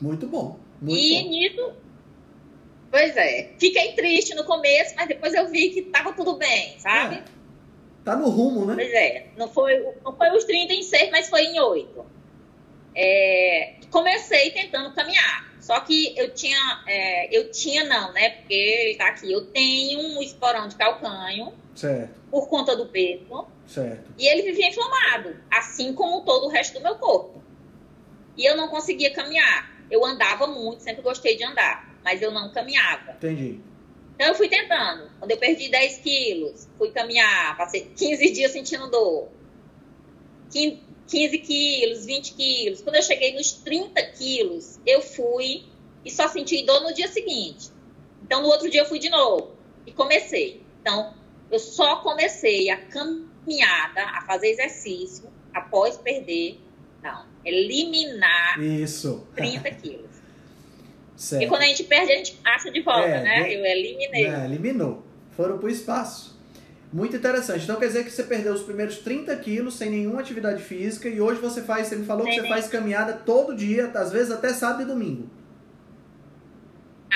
[0.00, 0.58] Muito bom.
[0.80, 1.28] Muito e bom.
[1.28, 1.72] nisso,
[2.90, 7.16] pois é, fiquei triste no começo, mas depois eu vi que tava tudo bem, sabe?
[7.16, 7.24] É.
[8.02, 8.74] Tá no rumo, né?
[8.74, 12.06] Pois é, não foi, não foi os 30 em 6, mas foi em 8.
[12.94, 15.50] É, comecei tentando caminhar.
[15.60, 18.30] Só que eu tinha, é, eu tinha não, né?
[18.30, 19.30] Porque ele tá aqui.
[19.30, 21.52] Eu tenho um esporão de calcanho.
[21.74, 22.20] Certo.
[22.30, 23.46] Por conta do peso.
[23.66, 24.12] Certo.
[24.18, 27.42] E ele vivia inflamado, assim como todo o resto do meu corpo.
[28.36, 29.70] E eu não conseguia caminhar.
[29.90, 33.12] Eu andava muito, sempre gostei de andar, mas eu não caminhava.
[33.12, 33.60] Entendi.
[34.14, 35.10] Então eu fui tentando.
[35.18, 39.28] Quando eu perdi 10 quilos, fui caminhar, passei 15 dias sentindo dor.
[40.52, 42.80] 15 quilos, 20 quilos.
[42.82, 45.64] Quando eu cheguei nos 30 quilos, eu fui
[46.04, 47.70] e só senti dor no dia seguinte.
[48.22, 49.52] Então, no outro dia eu fui de novo
[49.86, 50.62] e comecei.
[50.80, 51.14] Então,
[51.50, 56.60] eu só comecei a caminhada, a fazer exercício após perder,
[57.02, 59.26] não, eliminar Isso.
[59.34, 60.10] 30 quilos.
[61.16, 61.42] Certo.
[61.42, 63.54] E quando a gente perde, a gente acha de volta, é, né?
[63.54, 64.24] Eu eliminei.
[64.24, 65.04] É, eliminou.
[65.32, 66.39] Foram pro espaço.
[66.92, 67.64] Muito interessante.
[67.64, 71.20] Então quer dizer que você perdeu os primeiros 30 quilos sem nenhuma atividade física e
[71.20, 74.48] hoje você faz, você me falou que você faz caminhada todo dia, às vezes até
[74.52, 75.30] sábado e domingo.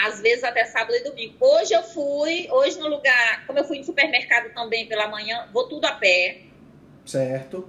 [0.07, 1.35] Às vezes até sábado e domingo.
[1.41, 5.69] Hoje eu fui, hoje no lugar, como eu fui no supermercado também pela manhã, vou
[5.69, 6.43] tudo a pé.
[7.05, 7.69] Certo.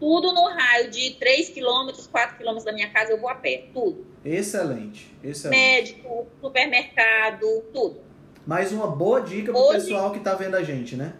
[0.00, 3.66] Tudo no raio de 3 quilômetros, 4 quilômetros da minha casa, eu vou a pé.
[3.72, 4.06] Tudo.
[4.24, 5.14] Excelente.
[5.22, 5.58] Excelente.
[5.58, 8.09] Médico, supermercado, tudo.
[8.46, 9.80] Mais uma boa dica pro Hoje...
[9.80, 11.14] pessoal que tá vendo a gente, né?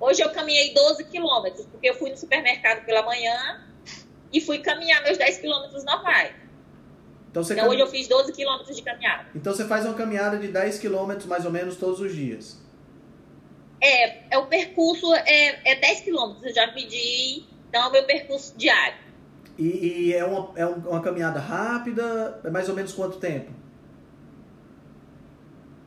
[0.00, 3.64] Hoje eu caminhei 12 quilômetros, porque eu fui no supermercado pela manhã
[4.32, 6.32] e fui caminhar meus 10 quilômetros normais.
[7.30, 7.72] Então, você então cam...
[7.72, 9.26] hoje eu fiz 12 quilômetros de caminhada.
[9.34, 12.58] Então você faz uma caminhada de 10 quilômetros mais ou menos todos os dias?
[13.80, 18.04] É, é o percurso é, é 10 quilômetros, eu já pedi, então é o meu
[18.04, 18.98] percurso diário.
[19.58, 22.40] E, e é, uma, é uma caminhada rápida?
[22.44, 23.50] É mais ou menos quanto tempo?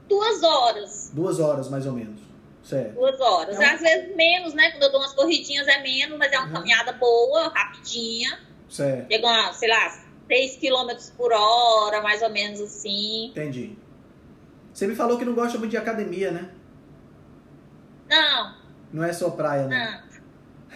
[0.09, 1.11] Duas horas.
[1.13, 2.19] Duas horas, mais ou menos.
[2.63, 2.95] Certo.
[2.95, 3.55] Duas horas.
[3.57, 3.73] É um...
[3.73, 4.71] Às vezes menos, né?
[4.71, 6.53] Quando eu dou umas corridinhas é menos, mas é uma uhum.
[6.53, 8.39] caminhada boa, rapidinha.
[8.67, 9.07] Certo.
[9.09, 13.27] Chega sei lá, 3 km por hora, mais ou menos assim.
[13.27, 13.77] Entendi.
[14.73, 16.49] Você me falou que não gosta muito de academia, né?
[18.09, 18.55] Não.
[18.91, 20.03] Não é sua praia, né?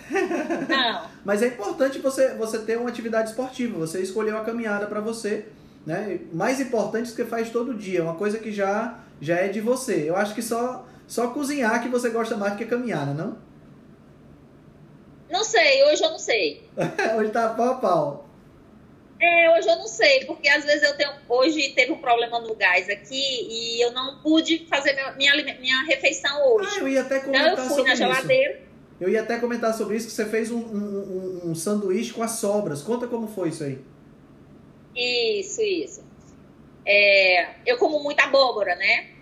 [0.09, 0.67] Não.
[0.67, 1.09] não.
[1.25, 3.77] Mas é importante você, você ter uma atividade esportiva.
[3.79, 5.47] Você escolheu a caminhada para você
[5.85, 6.19] né?
[6.31, 10.09] Mais importante que você faz todo dia, uma coisa que já, já é de você.
[10.09, 13.37] Eu acho que só, só cozinhar que você gosta mais do que caminhar, não?
[15.29, 16.69] É não sei, hoje eu não sei.
[17.17, 18.29] hoje tá pau a pau.
[19.21, 21.11] É, hoje eu não sei, porque às vezes eu tenho.
[21.29, 26.53] Hoje teve um problema no gás aqui e eu não pude fazer minha, minha refeição
[26.53, 26.69] hoje.
[26.75, 28.53] Ah, eu ia até comentar então eu fui na geladeira.
[28.55, 28.73] Isso.
[28.99, 32.21] Eu ia até comentar sobre isso, que você fez um, um, um, um sanduíche com
[32.21, 32.81] as sobras.
[32.81, 33.79] Conta como foi isso aí.
[34.95, 36.03] Isso, isso.
[36.85, 39.12] É, eu como muita abóbora, né?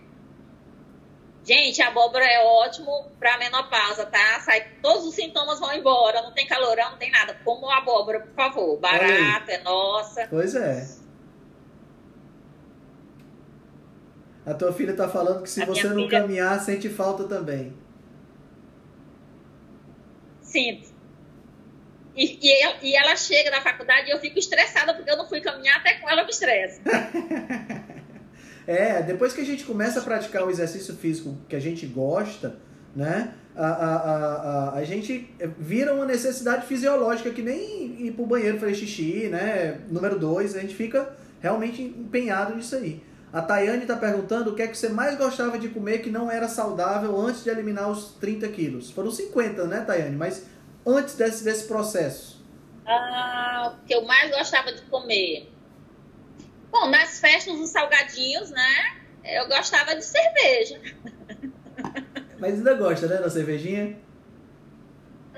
[1.43, 4.39] Gente, a abóbora é ótimo para menopausa, tá?
[4.41, 7.35] Sai, todos os sintomas vão embora, não tem calorão, não tem nada.
[7.43, 8.79] Como abóbora, por favor.
[8.79, 10.27] Barato, é nossa.
[10.29, 10.87] Pois é.
[14.45, 16.21] A tua filha tá falando que se a você não filha...
[16.21, 17.75] caminhar, sente falta também.
[20.41, 20.91] Sinto.
[22.15, 25.39] E, e, e, ela chega da faculdade e eu fico estressada porque eu não fui
[25.39, 26.81] caminhar, até com ela eu me estressa.
[28.71, 32.55] é, depois que a gente começa a praticar o exercício físico que a gente gosta,
[32.95, 33.33] né?
[33.55, 38.59] A, a, a, a, a gente vira uma necessidade fisiológica que nem ir pro banheiro
[38.59, 39.81] fazer xixi, né?
[39.89, 43.03] Número dois, a gente fica realmente empenhado nisso aí.
[43.33, 46.29] A Tayane está perguntando o que é que você mais gostava de comer que não
[46.29, 48.91] era saudável antes de eliminar os 30 quilos.
[48.91, 50.15] Foram 50, né, Tayane?
[50.15, 50.47] Mas
[50.85, 52.43] antes desse, desse processo.
[52.85, 55.49] Ah, o que eu mais gostava de comer.
[56.71, 58.97] Bom, nas festas dos salgadinhos, né?
[59.23, 60.81] Eu gostava de cerveja.
[62.39, 63.97] Mas ainda gosta, né, da cervejinha?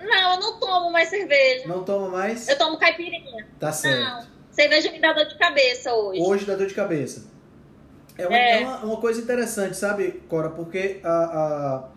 [0.01, 1.67] Não, eu não tomo mais cerveja.
[1.67, 2.47] Não toma mais?
[2.47, 3.47] Eu tomo caipirinha.
[3.59, 3.99] Tá certo.
[3.99, 6.21] Não, cerveja me dá dor de cabeça hoje.
[6.21, 7.25] Hoje dá dor de cabeça.
[8.17, 8.61] É uma, é.
[8.61, 10.49] é uma, uma, coisa interessante, sabe, Cora?
[10.49, 11.89] Porque a, a,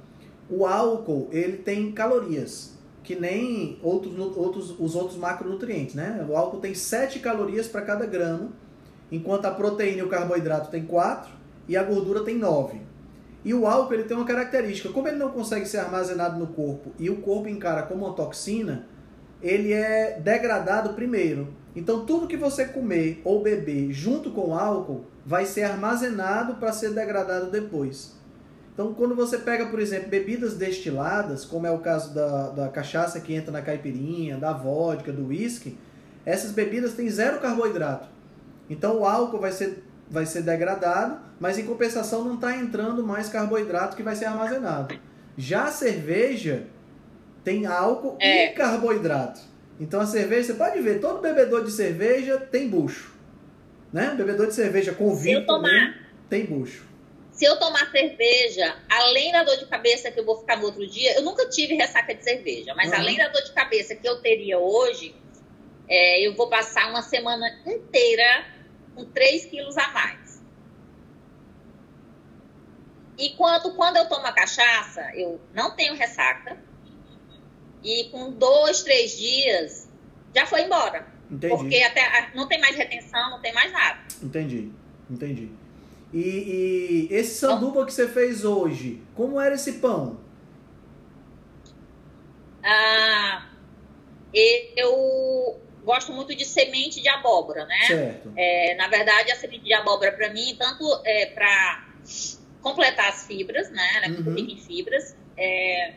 [0.48, 2.72] o álcool, ele tem calorias,
[3.02, 6.24] que nem outros, outros, os outros macronutrientes, né?
[6.28, 8.52] O álcool tem 7 calorias para cada gramo,
[9.10, 11.30] enquanto a proteína e o carboidrato tem 4
[11.68, 12.80] e a gordura tem 9.
[13.44, 16.92] E o álcool ele tem uma característica, como ele não consegue ser armazenado no corpo
[16.98, 18.86] e o corpo encara como uma toxina,
[19.40, 21.48] ele é degradado primeiro.
[21.74, 26.90] Então tudo que você comer ou beber junto com álcool vai ser armazenado para ser
[26.92, 28.16] degradado depois.
[28.76, 33.18] Então, quando você pega, por exemplo, bebidas destiladas, como é o caso da, da cachaça
[33.20, 35.78] que entra na caipirinha, da vodka, do whisky,
[36.26, 38.06] essas bebidas têm zero carboidrato.
[38.68, 43.28] Então, o álcool vai ser, vai ser degradado, mas em compensação não está entrando mais
[43.28, 44.98] carboidrato que vai ser armazenado.
[45.36, 46.66] Já a cerveja
[47.44, 48.46] tem álcool é.
[48.46, 49.40] e carboidrato.
[49.78, 53.16] Então, a cerveja, você pode ver, todo bebedor de cerveja tem bucho
[53.92, 54.14] né?
[54.14, 55.94] Bebedor de cerveja convicto tomar, mesmo,
[56.28, 56.84] tem bucho.
[57.32, 60.86] Se eu tomar cerveja, além da dor de cabeça que eu vou ficar no outro
[60.86, 62.98] dia, eu nunca tive ressaca de cerveja, mas uhum.
[62.98, 65.14] além da dor de cabeça que eu teria hoje,
[65.88, 68.44] é, eu vou passar uma semana inteira
[68.96, 70.42] com 3 quilos a mais.
[73.18, 76.58] Enquanto quando eu tomo a cachaça, eu não tenho ressaca.
[77.82, 79.88] E com dois, três dias,
[80.34, 81.06] já foi embora.
[81.30, 81.54] Entendi.
[81.54, 84.00] Porque até não tem mais retenção, não tem mais nada.
[84.22, 84.72] Entendi,
[85.10, 85.50] entendi.
[86.12, 90.20] E, e esse sanduba que você fez hoje, como era esse pão?
[92.62, 93.46] Ah,
[94.34, 97.80] eu gosto muito de semente de abóbora, né?
[97.86, 98.32] Certo.
[98.36, 101.88] É, na verdade, a semente de abóbora para mim, tanto é para
[102.60, 103.88] completar as fibras, né?
[103.94, 104.34] Ela é muito uhum.
[104.34, 105.16] rica em fibras.
[105.36, 105.94] É,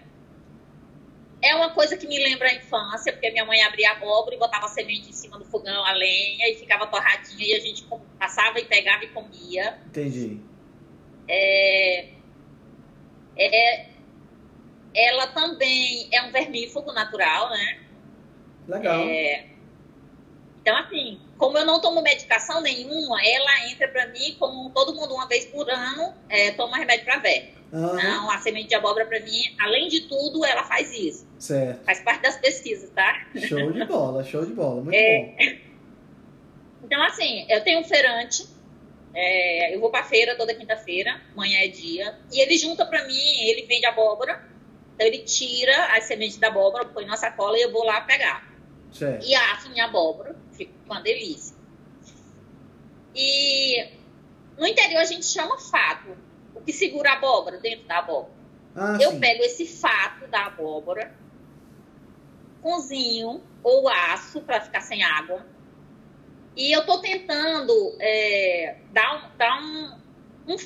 [1.42, 4.68] é uma coisa que me lembra a infância, porque minha mãe abria abóbora e botava
[4.68, 7.84] semente em cima do fogão, a lenha, e ficava torradinha, e a gente
[8.20, 9.80] passava e pegava e comia.
[9.88, 10.40] Entendi.
[11.28, 12.10] É,
[13.36, 13.90] é,
[14.94, 17.80] ela também é um vermífugo natural, né?
[18.68, 19.02] Legal.
[19.02, 19.50] É,
[20.62, 25.14] então, assim, como eu não tomo medicação nenhuma, ela entra para mim como todo mundo
[25.14, 27.54] uma vez por ano é, toma remédio para verme.
[27.72, 27.96] Uhum.
[27.96, 31.28] Não, a semente de abóbora para mim, além de tudo, ela faz isso.
[31.38, 31.84] Certo.
[31.86, 33.28] Faz parte das pesquisas, tá?
[33.36, 35.36] Show de bola, show de bola, muito é...
[35.38, 35.70] bom.
[36.82, 38.48] Então, assim, eu tenho um feirante,
[39.14, 43.48] é, eu vou pra feira toda quinta-feira, amanhã é dia, e ele junta para mim,
[43.48, 44.44] ele vende abóbora,
[44.96, 48.50] então ele tira as sementes da abóbora, põe na sacola e eu vou lá pegar.
[48.92, 49.24] Certo.
[49.26, 50.29] E assa em abóbora,
[50.60, 51.56] fica uma delícia.
[53.16, 53.88] E
[54.58, 56.18] no interior a gente chama fato
[56.54, 58.34] o que segura a abóbora dentro da abóbora.
[58.76, 59.20] Ah, eu sim.
[59.20, 61.16] pego esse fato da abóbora,
[62.62, 65.46] cozinho ou aço para ficar sem água.
[66.56, 70.58] E eu tô tentando é, dar, um, dar um, um,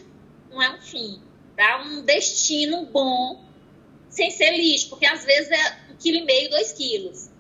[0.50, 1.22] Não é um fim,
[1.56, 3.46] dar um destino bom
[4.10, 7.33] sem ser lixo, porque às vezes é um quilo e meio, dois quilos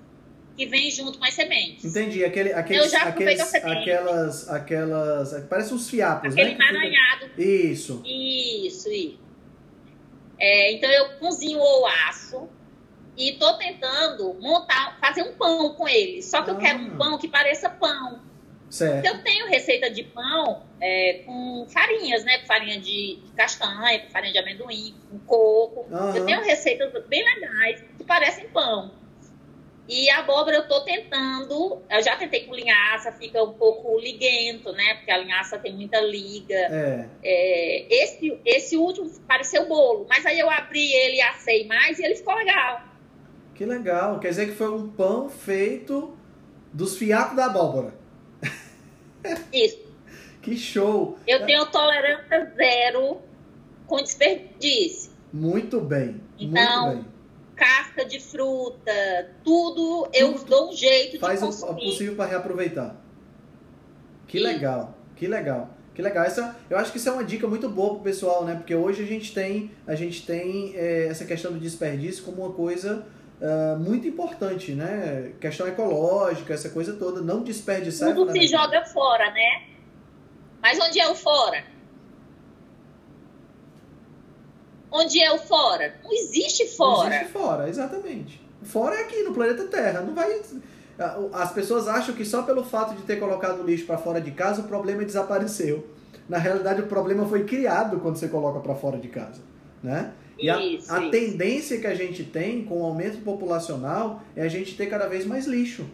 [0.56, 1.84] que vem junto com as sementes.
[1.84, 2.24] Entendi.
[2.24, 5.45] Aquele, aqueles, eu já aqueles, aquelas, aquelas.
[5.49, 6.56] Parece uns fiapos, Aquele né?
[6.56, 7.30] emaranhado.
[7.30, 7.41] Fica...
[7.41, 8.01] Isso.
[8.06, 9.24] Isso, isso.
[10.39, 12.49] É, então eu cozinho o aço
[13.16, 16.22] e tô tentando montar, fazer um pão com ele.
[16.22, 16.54] Só que ah.
[16.54, 18.22] eu quero um pão que pareça pão.
[18.70, 19.06] Certo.
[19.06, 22.39] Eu tenho receita de pão é, com farinhas, né?
[22.47, 25.86] Farinha de, castanha, farinha de amendoim, com coco.
[25.93, 26.16] Uhum.
[26.16, 28.91] Eu tenho receitas bem legais que parecem pão.
[29.88, 34.71] E a abóbora eu tô tentando, eu já tentei com linhaça, fica um pouco liguento,
[34.71, 34.95] né?
[34.95, 36.55] Porque a linhaça tem muita liga.
[36.55, 37.09] É.
[37.21, 42.05] É, esse, esse último pareceu bolo, mas aí eu abri ele e assei mais e
[42.05, 42.81] ele ficou legal.
[43.53, 46.17] Que legal, quer dizer que foi um pão feito
[46.71, 47.93] dos fiapos da abóbora.
[49.51, 49.84] Isso.
[50.41, 51.17] que show!
[51.27, 53.21] Eu tenho tolerância zero
[53.86, 55.11] com desperdício.
[55.31, 57.12] Muito bem, então, muito bem
[57.64, 58.91] casca de fruta,
[59.43, 61.45] tudo eu dou um jeito Faz de.
[61.45, 62.95] Faz o possível para reaproveitar.
[64.28, 64.43] Que Sim.
[64.43, 65.70] legal, que legal.
[65.95, 66.26] Que legal.
[66.26, 68.55] Essa, eu acho que isso é uma dica muito boa pro pessoal, né?
[68.55, 72.51] Porque hoje a gente tem, a gente tem é, essa questão do desperdício como uma
[72.51, 73.05] coisa
[73.39, 75.34] uh, muito importante, né?
[75.39, 77.22] Questão ecológica, essa coisa toda.
[77.22, 78.16] Não desperdiçar.
[78.16, 79.68] Tudo se joga fora, né?
[80.59, 81.64] Mas onde é o fora?
[84.93, 85.95] Onde é o fora?
[86.03, 87.09] Não existe fora.
[87.09, 88.39] Não existe fora, exatamente.
[88.61, 90.01] Fora é aqui, no planeta Terra.
[90.01, 90.39] Não vai.
[91.33, 94.29] As pessoas acham que só pelo fato de ter colocado o lixo para fora de
[94.31, 95.87] casa o problema desapareceu.
[96.29, 99.41] Na realidade, o problema foi criado quando você coloca para fora de casa,
[99.81, 100.13] né?
[100.37, 101.11] E a, isso, a isso.
[101.11, 105.25] tendência que a gente tem com o aumento populacional é a gente ter cada vez
[105.25, 105.85] mais lixo.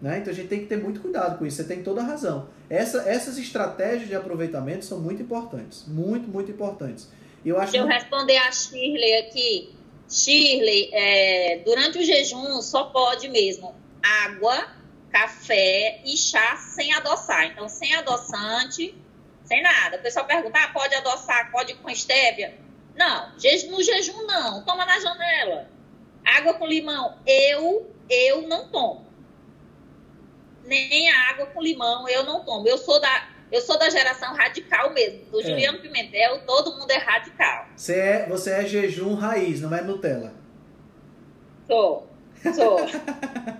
[0.00, 0.18] Né?
[0.18, 2.48] Então a gente tem que ter muito cuidado com isso, você tem toda a razão.
[2.70, 7.08] Essa, essas estratégias de aproveitamento são muito importantes, muito, muito importantes.
[7.44, 9.74] Eu acho Deixa eu responder a Shirley aqui.
[10.08, 14.68] Shirley, é, durante o jejum só pode mesmo água,
[15.10, 17.46] café e chá sem adoçar.
[17.46, 18.94] Então, sem adoçante,
[19.44, 19.98] sem nada.
[19.98, 22.58] O pessoal pergunta, ah, pode adoçar, pode com estévia?
[22.96, 23.32] Não,
[23.70, 25.70] no jejum não, toma na janela.
[26.24, 29.06] Água com limão, eu, eu não tomo.
[30.64, 32.66] Nem a água com limão eu não tomo.
[32.66, 35.44] Eu sou da, eu sou da geração radical mesmo, do é.
[35.44, 37.66] Juliano Pimentel, todo mundo é radical.
[37.74, 40.32] Você é, você é jejum raiz, não é Nutella?
[41.66, 42.08] Sou,
[42.54, 42.78] sou.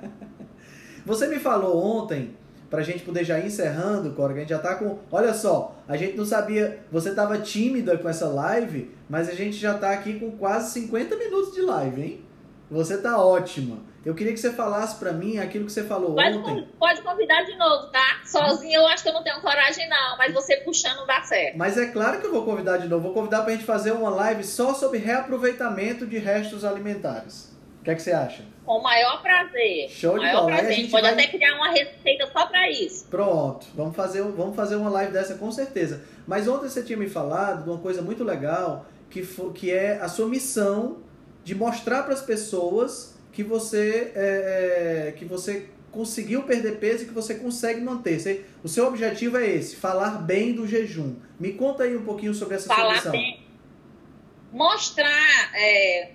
[1.04, 2.36] você me falou ontem,
[2.68, 4.98] pra gente poder já ir encerrando, Cora, que a gente já tá com...
[5.10, 6.80] Olha só, a gente não sabia...
[6.92, 11.16] Você tava tímida com essa live, mas a gente já tá aqui com quase 50
[11.16, 12.24] minutos de live, hein?
[12.70, 13.78] Você tá ótima.
[14.08, 16.66] Eu queria que você falasse para mim aquilo que você falou pode, ontem.
[16.78, 18.22] Pode convidar de novo, tá?
[18.24, 20.16] Sozinho eu acho que eu não tenho coragem, não.
[20.16, 21.58] Mas você puxando dá certo.
[21.58, 23.02] Mas é claro que eu vou convidar de novo.
[23.02, 27.54] Vou convidar pra gente fazer uma live só sobre reaproveitamento de restos alimentares.
[27.82, 28.44] O que é que você acha?
[28.64, 29.90] Com o maior prazer.
[29.90, 30.52] Show de maior bola.
[30.52, 30.70] Prazer.
[30.70, 31.12] A gente pode vai...
[31.12, 33.06] até criar uma receita só para isso.
[33.10, 33.66] Pronto.
[33.74, 36.02] Vamos fazer, vamos fazer uma live dessa com certeza.
[36.26, 40.00] Mas ontem você tinha me falado de uma coisa muito legal, que, for, que é
[40.00, 40.96] a sua missão
[41.44, 47.06] de mostrar para as pessoas que você, é, é, que você conseguiu perder peso e
[47.06, 48.20] que você consegue manter.
[48.20, 51.16] Você, o seu objetivo é esse, falar bem do jejum.
[51.38, 53.12] Me conta aí um pouquinho sobre essa falar sua missão.
[53.12, 53.46] Bem.
[54.52, 55.50] Mostrar.
[55.54, 56.12] É,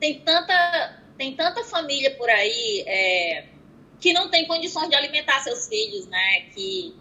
[0.00, 3.46] tem, tanta, tem tanta família por aí é,
[4.00, 6.40] que não tem condições de alimentar seus filhos, né?
[6.54, 6.94] Que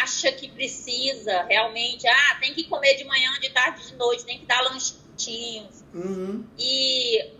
[0.00, 4.38] acha que precisa realmente, ah, tem que comer de manhã, de tarde, de noite, tem
[4.38, 5.84] que dar lanchinhos.
[5.94, 6.44] Uhum.
[6.58, 7.37] E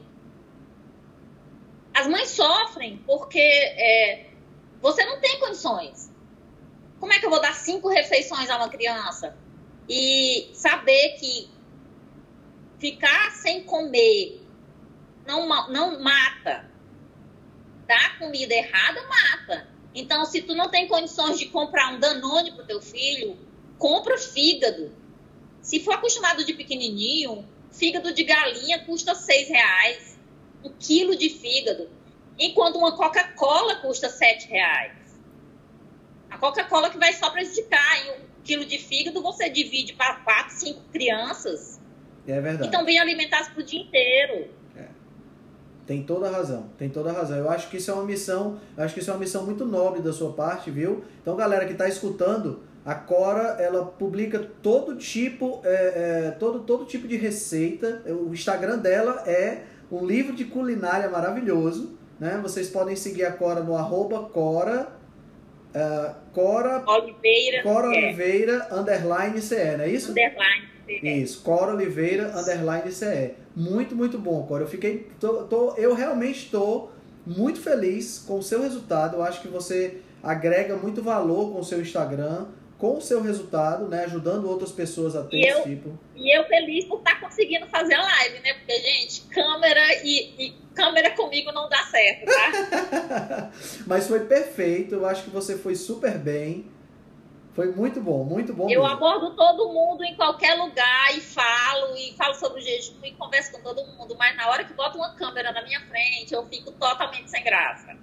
[1.98, 4.30] as mães sofrem porque é,
[4.80, 6.12] você não tem condições.
[7.00, 9.36] Como é que eu vou dar cinco refeições a uma criança?
[9.88, 11.50] E saber que
[12.78, 14.40] ficar sem comer
[15.26, 16.70] não, não mata.
[17.86, 19.68] Dar comida errada mata.
[19.92, 23.36] Então, se tu não tem condições de comprar um Danone pro teu filho,
[23.76, 24.92] compra fígado.
[25.60, 30.17] Se for acostumado de pequenininho, fígado de galinha custa seis reais
[30.64, 31.88] um quilo de fígado,
[32.38, 34.92] enquanto uma Coca-Cola custa sete reais.
[36.30, 38.06] A Coca-Cola que vai só prejudicar.
[38.06, 41.80] Em um quilo de fígado você divide para quatro, cinco crianças.
[42.26, 42.68] É verdade.
[42.68, 44.48] Então bem alimentadas para o dia inteiro.
[44.76, 44.86] É.
[45.86, 47.38] Tem toda a razão, tem toda a razão.
[47.38, 50.02] Eu acho que isso é uma missão, acho que isso é uma missão muito nobre
[50.02, 51.04] da sua parte, viu?
[51.22, 56.84] Então, galera que está escutando, a Cora ela publica todo tipo, é, é, todo, todo
[56.84, 58.02] tipo de receita.
[58.06, 61.98] O Instagram dela é um livro de culinária maravilhoso.
[62.18, 62.38] Né?
[62.42, 64.88] Vocês podem seguir a Cora no arroba Cora,
[65.74, 70.10] uh, Cora Oliveira, Cora Oliveira underline CE, não é isso?
[70.10, 71.08] Underline CE.
[71.22, 73.34] Isso, Cora Oliveira underline CE.
[73.54, 74.64] Muito, muito bom, Cora.
[74.64, 76.92] Eu fiquei, tô, tô, eu realmente estou
[77.26, 79.16] muito feliz com o seu resultado.
[79.16, 82.46] Eu acho que você agrega muito valor com o seu Instagram
[82.78, 84.04] com o seu resultado, né?
[84.04, 85.98] Ajudando outras pessoas a ter e esse eu, tipo.
[86.14, 88.54] E eu feliz por estar tá conseguindo fazer a live, né?
[88.54, 93.50] Porque, gente, câmera e, e câmera comigo não dá certo, tá?
[93.84, 96.70] Mas foi perfeito, eu acho que você foi super bem.
[97.52, 98.70] Foi muito bom, muito bom.
[98.70, 98.86] Eu mesmo.
[98.86, 103.50] abordo todo mundo em qualquer lugar e falo, e falo sobre o jejum e converso
[103.50, 106.70] com todo mundo, mas na hora que bota uma câmera na minha frente, eu fico
[106.70, 107.96] totalmente sem graça.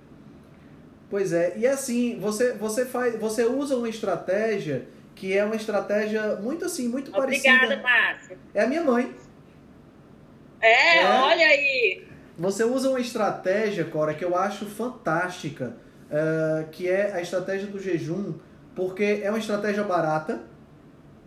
[1.15, 4.85] Pois é, e assim, você, você faz, você usa uma estratégia
[5.15, 7.53] que é uma estratégia muito assim, muito Obrigada, parecida.
[7.53, 8.37] Obrigada, Márcia.
[8.53, 9.15] É a minha mãe.
[10.59, 12.05] É, é, olha aí.
[12.37, 15.77] Você usa uma estratégia, Cora, que eu acho fantástica,
[16.11, 18.33] uh, que é a estratégia do jejum,
[18.75, 20.41] porque é uma estratégia barata,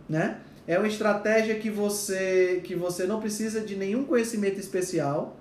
[0.07, 0.37] né?
[0.67, 5.38] É uma estratégia que você que você não precisa de nenhum conhecimento especial.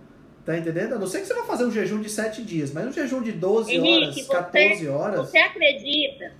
[0.48, 0.94] Tá entendendo?
[0.94, 3.20] A não ser que você vai fazer um jejum de 7 dias, mas um jejum
[3.20, 5.20] de 12 Henrique, horas, 14 você, horas.
[5.28, 6.32] Você acredita?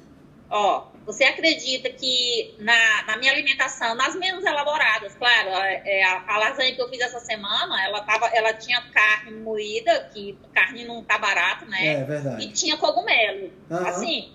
[0.49, 6.39] Ó, você acredita que na, na minha alimentação, nas menos elaboradas, claro, é, a, a,
[6.39, 11.05] lasanha que eu fiz essa semana, ela, tava, ela tinha carne moída, que carne não
[11.05, 12.01] tá barato, né?
[12.01, 12.47] É verdade.
[12.47, 13.53] E tinha cogumelo.
[13.69, 13.87] Uhum.
[13.89, 14.33] Assim,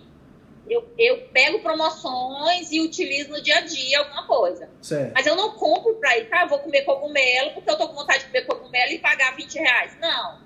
[0.70, 4.70] eu, eu pego promoções e utilizo no dia a dia alguma coisa.
[4.82, 5.12] Certo.
[5.14, 6.44] Mas eu não compro pra ir, tá?
[6.44, 9.56] Eu vou comer cogumelo porque eu tô com vontade de comer cogumelo e pagar 20
[9.56, 9.98] reais.
[10.00, 10.42] Não.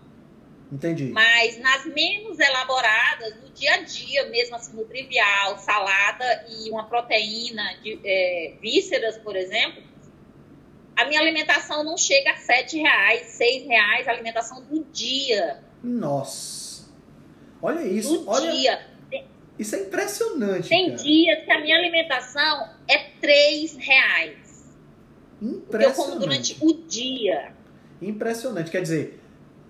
[0.72, 1.12] Entendi.
[1.12, 6.86] Mas nas menos elaboradas, no dia a dia, mesmo assim, no trivial, salada e uma
[6.86, 9.82] proteína de é, vísceras, por exemplo,
[10.96, 15.64] a minha alimentação não chega a 7 reais, 6 reais, a alimentação do dia.
[15.82, 16.90] Nossa!
[17.62, 18.18] Olha isso.
[18.18, 18.52] Do olha...
[18.52, 18.97] dia.
[19.58, 20.70] Isso é impressionante.
[20.70, 21.04] Tem cara.
[21.04, 24.76] dias que a minha alimentação é 3 reais.
[25.42, 26.00] Impressionante.
[26.00, 27.54] eu como durante o dia.
[28.02, 28.72] Impressionante.
[28.72, 29.20] Quer dizer,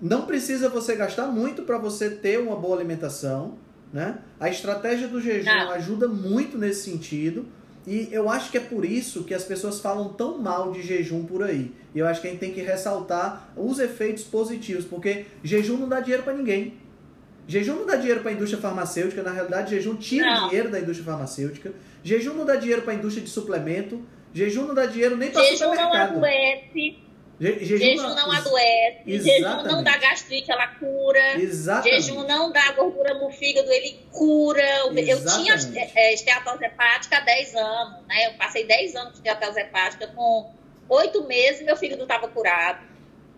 [0.01, 3.57] não precisa você gastar muito para você ter uma boa alimentação.
[3.91, 4.19] Né?
[4.39, 5.71] A estratégia do jejum não.
[5.71, 7.45] ajuda muito nesse sentido.
[7.85, 11.25] E eu acho que é por isso que as pessoas falam tão mal de jejum
[11.25, 11.71] por aí.
[11.95, 15.87] E eu acho que a gente tem que ressaltar os efeitos positivos, porque jejum não
[15.87, 16.73] dá dinheiro para ninguém.
[17.47, 20.49] Jejum não dá dinheiro para a indústria farmacêutica, na realidade, jejum tira não.
[20.49, 21.71] dinheiro da indústria farmacêutica.
[22.03, 24.05] Jejum não dá dinheiro para a indústria de suplemento.
[24.33, 25.89] Jejum não dá dinheiro nem para supermercado.
[25.89, 27.07] Jejum não adoece.
[27.39, 29.01] Je jejum, jejum não, adoece.
[29.05, 29.41] Exatamente.
[29.41, 31.39] Jejum não dá gastrite, ela cura.
[31.39, 32.01] Exatamente.
[32.01, 34.61] Jejum não dá gordura no fígado, ele cura.
[34.61, 35.09] Exatamente.
[35.09, 38.27] Eu tinha é, esteatose hepática há 10 anos, né?
[38.27, 40.51] Eu passei 10 anos de esteatose hepática com
[40.89, 42.96] 8 meses meu fígado estava curado.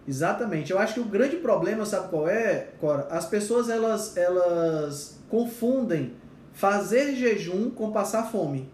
[0.10, 0.72] Exatamente.
[0.72, 3.08] Eu acho que o grande problema, sabe qual é, Cora?
[3.12, 6.14] As pessoas elas, elas confundem
[6.52, 8.68] fazer jejum com passar fome.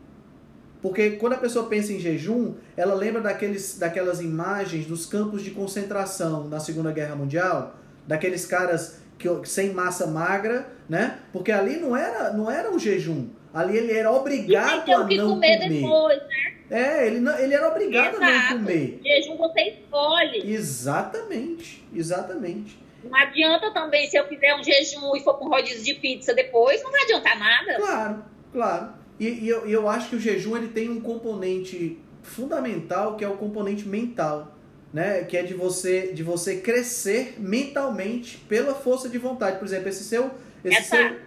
[0.82, 5.52] Porque quando a pessoa pensa em jejum, ela lembra daqueles, daquelas imagens dos campos de
[5.52, 7.76] concentração na Segunda Guerra Mundial,
[8.08, 11.20] daqueles caras que, sem massa magra, né?
[11.34, 13.28] Porque ali não era, não era um jejum.
[13.54, 15.60] Ali ele era obrigado a não comer.
[15.60, 15.70] comer.
[15.70, 16.55] Depois, né?
[16.70, 18.24] É, ele, não, ele era obrigado Exato.
[18.24, 18.99] a não comer.
[19.03, 20.51] Jejum você escolhe.
[20.51, 22.78] Exatamente, exatamente.
[23.03, 26.82] Não adianta também, se eu fizer um jejum e for com rodízio de pizza depois,
[26.82, 27.76] não vai adiantar nada.
[27.76, 28.93] Claro, claro.
[29.20, 33.28] E, e eu, eu acho que o jejum ele tem um componente fundamental que é
[33.28, 34.55] o componente mental,
[34.91, 35.24] né?
[35.24, 39.59] Que é de você, de você crescer mentalmente pela força de vontade.
[39.59, 40.32] Por exemplo, esse seu.
[40.63, 40.97] Esse Essa...
[40.97, 41.26] seu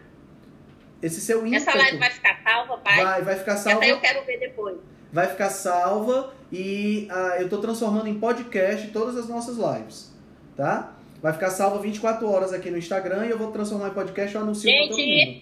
[1.01, 1.63] esse seu ímpeto.
[1.63, 3.05] Essa live vai ficar salva, pai?
[3.05, 3.79] Vai, vai ficar salva.
[3.79, 4.79] Até eu quero ver depois
[5.13, 10.13] vai ficar salva e uh, eu estou transformando em podcast todas as nossas lives,
[10.57, 10.95] tá?
[11.21, 14.39] Vai ficar salva 24 horas aqui no Instagram e eu vou transformar em podcast e
[14.39, 15.41] anuncio Gente, todo mundo.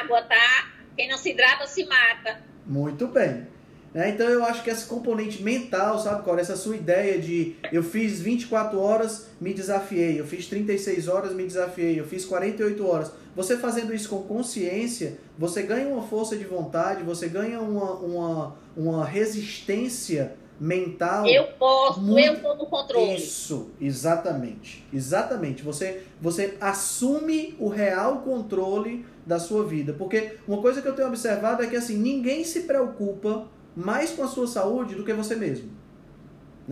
[0.00, 0.68] água, tá?
[0.96, 2.40] Quem não se hidrata se mata.
[2.66, 3.46] Muito bem.
[3.94, 6.40] É, então eu acho que esse componente mental, sabe, Cora?
[6.40, 11.44] Essa sua ideia de eu fiz 24 horas, me desafiei, eu fiz 36 horas, me
[11.44, 13.12] desafiei, eu fiz 48 horas.
[13.34, 18.56] Você fazendo isso com consciência, você ganha uma força de vontade, você ganha uma, uma,
[18.76, 21.26] uma resistência mental.
[21.26, 22.26] Eu posso, muito...
[22.26, 23.16] eu estou no controle.
[23.16, 24.86] Isso, exatamente.
[24.92, 25.62] Exatamente.
[25.62, 29.92] Você, você assume o real controle da sua vida.
[29.92, 34.22] Porque uma coisa que eu tenho observado é que assim, ninguém se preocupa mais com
[34.22, 35.70] a sua saúde do que você mesmo.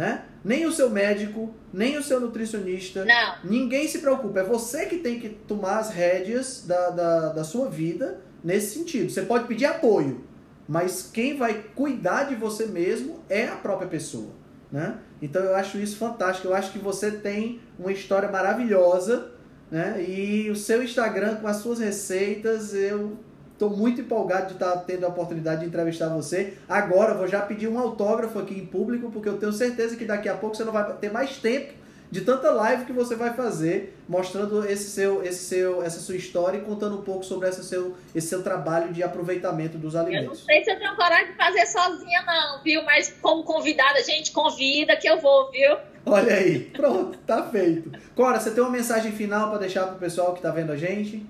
[0.01, 0.23] Né?
[0.43, 3.05] Nem o seu médico, nem o seu nutricionista.
[3.05, 3.35] Não.
[3.45, 4.41] Ninguém se preocupa.
[4.41, 9.11] É você que tem que tomar as rédeas da, da, da sua vida nesse sentido.
[9.11, 10.25] Você pode pedir apoio,
[10.67, 14.31] mas quem vai cuidar de você mesmo é a própria pessoa.
[14.73, 14.97] Né?
[15.21, 16.49] Então eu acho isso fantástico.
[16.49, 19.33] Eu acho que você tem uma história maravilhosa.
[19.71, 20.03] Né?
[20.03, 23.19] E o seu Instagram com as suas receitas, eu
[23.61, 26.55] Estou muito empolgado de estar tá tendo a oportunidade de entrevistar você.
[26.67, 30.31] Agora, vou já pedir um autógrafo aqui em público, porque eu tenho certeza que daqui
[30.31, 31.75] a pouco você não vai ter mais tempo
[32.11, 36.57] de tanta live que você vai fazer, mostrando esse seu, esse seu, essa sua história
[36.57, 40.25] e contando um pouco sobre esse seu, esse seu trabalho de aproveitamento dos alimentos.
[40.25, 42.83] Eu não sei se eu tenho coragem de fazer sozinha, não, viu?
[42.85, 45.77] Mas como convidada, a gente convida que eu vou, viu?
[46.07, 47.93] Olha aí, pronto, tá feito.
[48.17, 51.29] Cora, você tem uma mensagem final para deixar pro pessoal que está vendo a gente?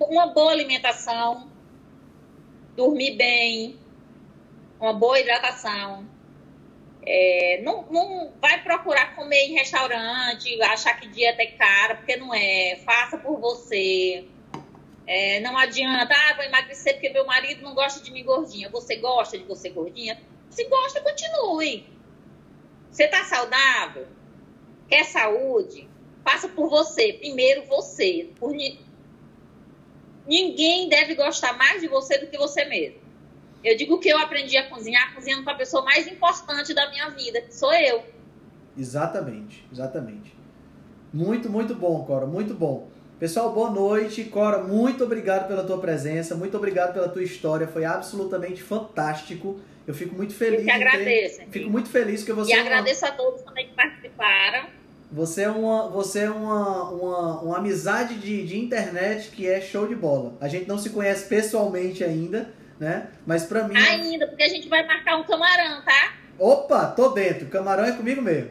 [0.00, 1.50] Uma boa alimentação,
[2.76, 3.78] dormir bem,
[4.80, 6.06] uma boa hidratação.
[7.04, 12.34] É, não, não vai procurar comer em restaurante, achar que dieta é cara, porque não
[12.34, 12.76] é.
[12.84, 14.26] Faça por você.
[15.06, 18.68] É, não adianta, ah, vou emagrecer porque meu marido não gosta de mim gordinha.
[18.68, 20.20] Você gosta de você gordinha?
[20.50, 21.86] Se gosta, continue.
[22.90, 24.06] Você está saudável?
[24.88, 25.88] Quer saúde?
[26.22, 27.14] Faça por você.
[27.14, 28.30] Primeiro você.
[28.38, 28.54] Por,
[30.28, 32.98] ninguém deve gostar mais de você do que você mesmo.
[33.64, 37.08] Eu digo que eu aprendi a cozinhar cozinhando com a pessoa mais importante da minha
[37.08, 38.04] vida, que sou eu.
[38.76, 40.36] Exatamente, exatamente.
[41.12, 42.88] Muito, muito bom, Cora, muito bom.
[43.18, 44.24] Pessoal, boa noite.
[44.24, 49.58] Cora, muito obrigado pela tua presença, muito obrigado pela tua história, foi absolutamente fantástico.
[49.84, 50.60] Eu fico muito feliz.
[50.60, 51.38] Eu que agradeço.
[51.38, 51.48] Ter...
[51.50, 52.52] Fico muito feliz que você.
[52.52, 53.12] E agradeço uma...
[53.12, 54.68] a todos também que participaram.
[55.10, 59.86] Você é uma, você é uma, uma, uma amizade de, de internet que é show
[59.88, 60.36] de bola.
[60.40, 63.08] A gente não se conhece pessoalmente ainda, né?
[63.26, 63.76] Mas pra mim.
[63.76, 66.12] Ainda, porque a gente vai marcar um camarão, tá?
[66.38, 67.48] Opa, tô dentro.
[67.48, 68.50] Camarão é comigo mesmo.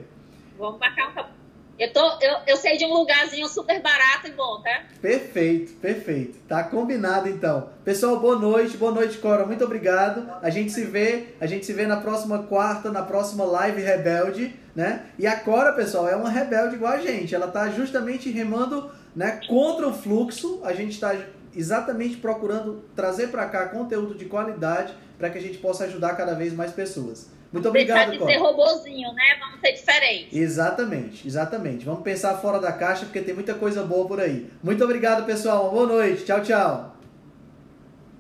[0.58, 1.37] Vamos marcar um camarão.
[1.80, 4.82] Eu, tô, eu, eu sei de um lugarzinho super barato e bom, tá?
[5.00, 6.40] Perfeito, perfeito.
[6.48, 7.70] Tá combinado então.
[7.86, 9.46] Pessoal, boa noite, boa noite, Cora.
[9.46, 10.28] Muito obrigado.
[10.42, 14.56] A gente se vê, a gente se vê na próxima quarta, na próxima live rebelde,
[14.76, 15.06] né?
[15.20, 17.36] E a Cora, pessoal, é uma rebelde igual a gente.
[17.36, 20.62] Ela tá justamente remando, né, contra o fluxo.
[20.64, 21.16] A gente está
[21.56, 26.34] exatamente procurando trazer para cá conteúdo de qualidade para que a gente possa ajudar cada
[26.34, 27.37] vez mais pessoas.
[27.52, 29.38] Muito obrigado, Deixar de ser robozinho, né?
[29.40, 30.38] Vamos ser diferentes.
[30.38, 31.86] Exatamente, exatamente.
[31.86, 34.52] Vamos pensar fora da caixa porque tem muita coisa boa por aí.
[34.62, 35.64] Muito obrigado, pessoal.
[35.64, 36.26] Uma boa noite.
[36.26, 36.96] Tchau, tchau.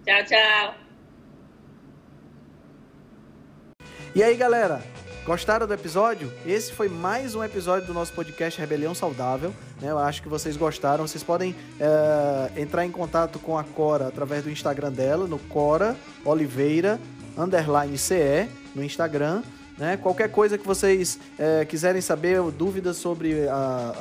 [0.05, 0.73] Tchau, tchau.
[4.15, 4.81] E aí, galera?
[5.25, 6.31] Gostaram do episódio?
[6.45, 9.53] Esse foi mais um episódio do nosso podcast Rebelião Saudável.
[9.81, 9.91] Né?
[9.91, 11.05] Eu acho que vocês gostaram.
[11.05, 15.97] Vocês podem é, entrar em contato com a Cora através do Instagram dela, no Cora
[16.23, 16.97] Oliveira
[17.37, 18.47] underline CE
[18.77, 19.41] no Instagram.
[19.77, 19.97] Né?
[19.97, 23.47] Qualquer coisa que vocês é, quiserem saber, dúvidas sobre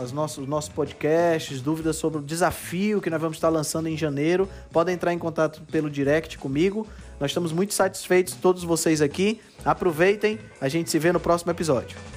[0.00, 3.96] as nossos, os nossos podcasts, dúvidas sobre o desafio que nós vamos estar lançando em
[3.96, 6.86] janeiro, podem entrar em contato pelo direct comigo.
[7.20, 9.40] Nós estamos muito satisfeitos, todos vocês aqui.
[9.64, 12.15] Aproveitem, a gente se vê no próximo episódio.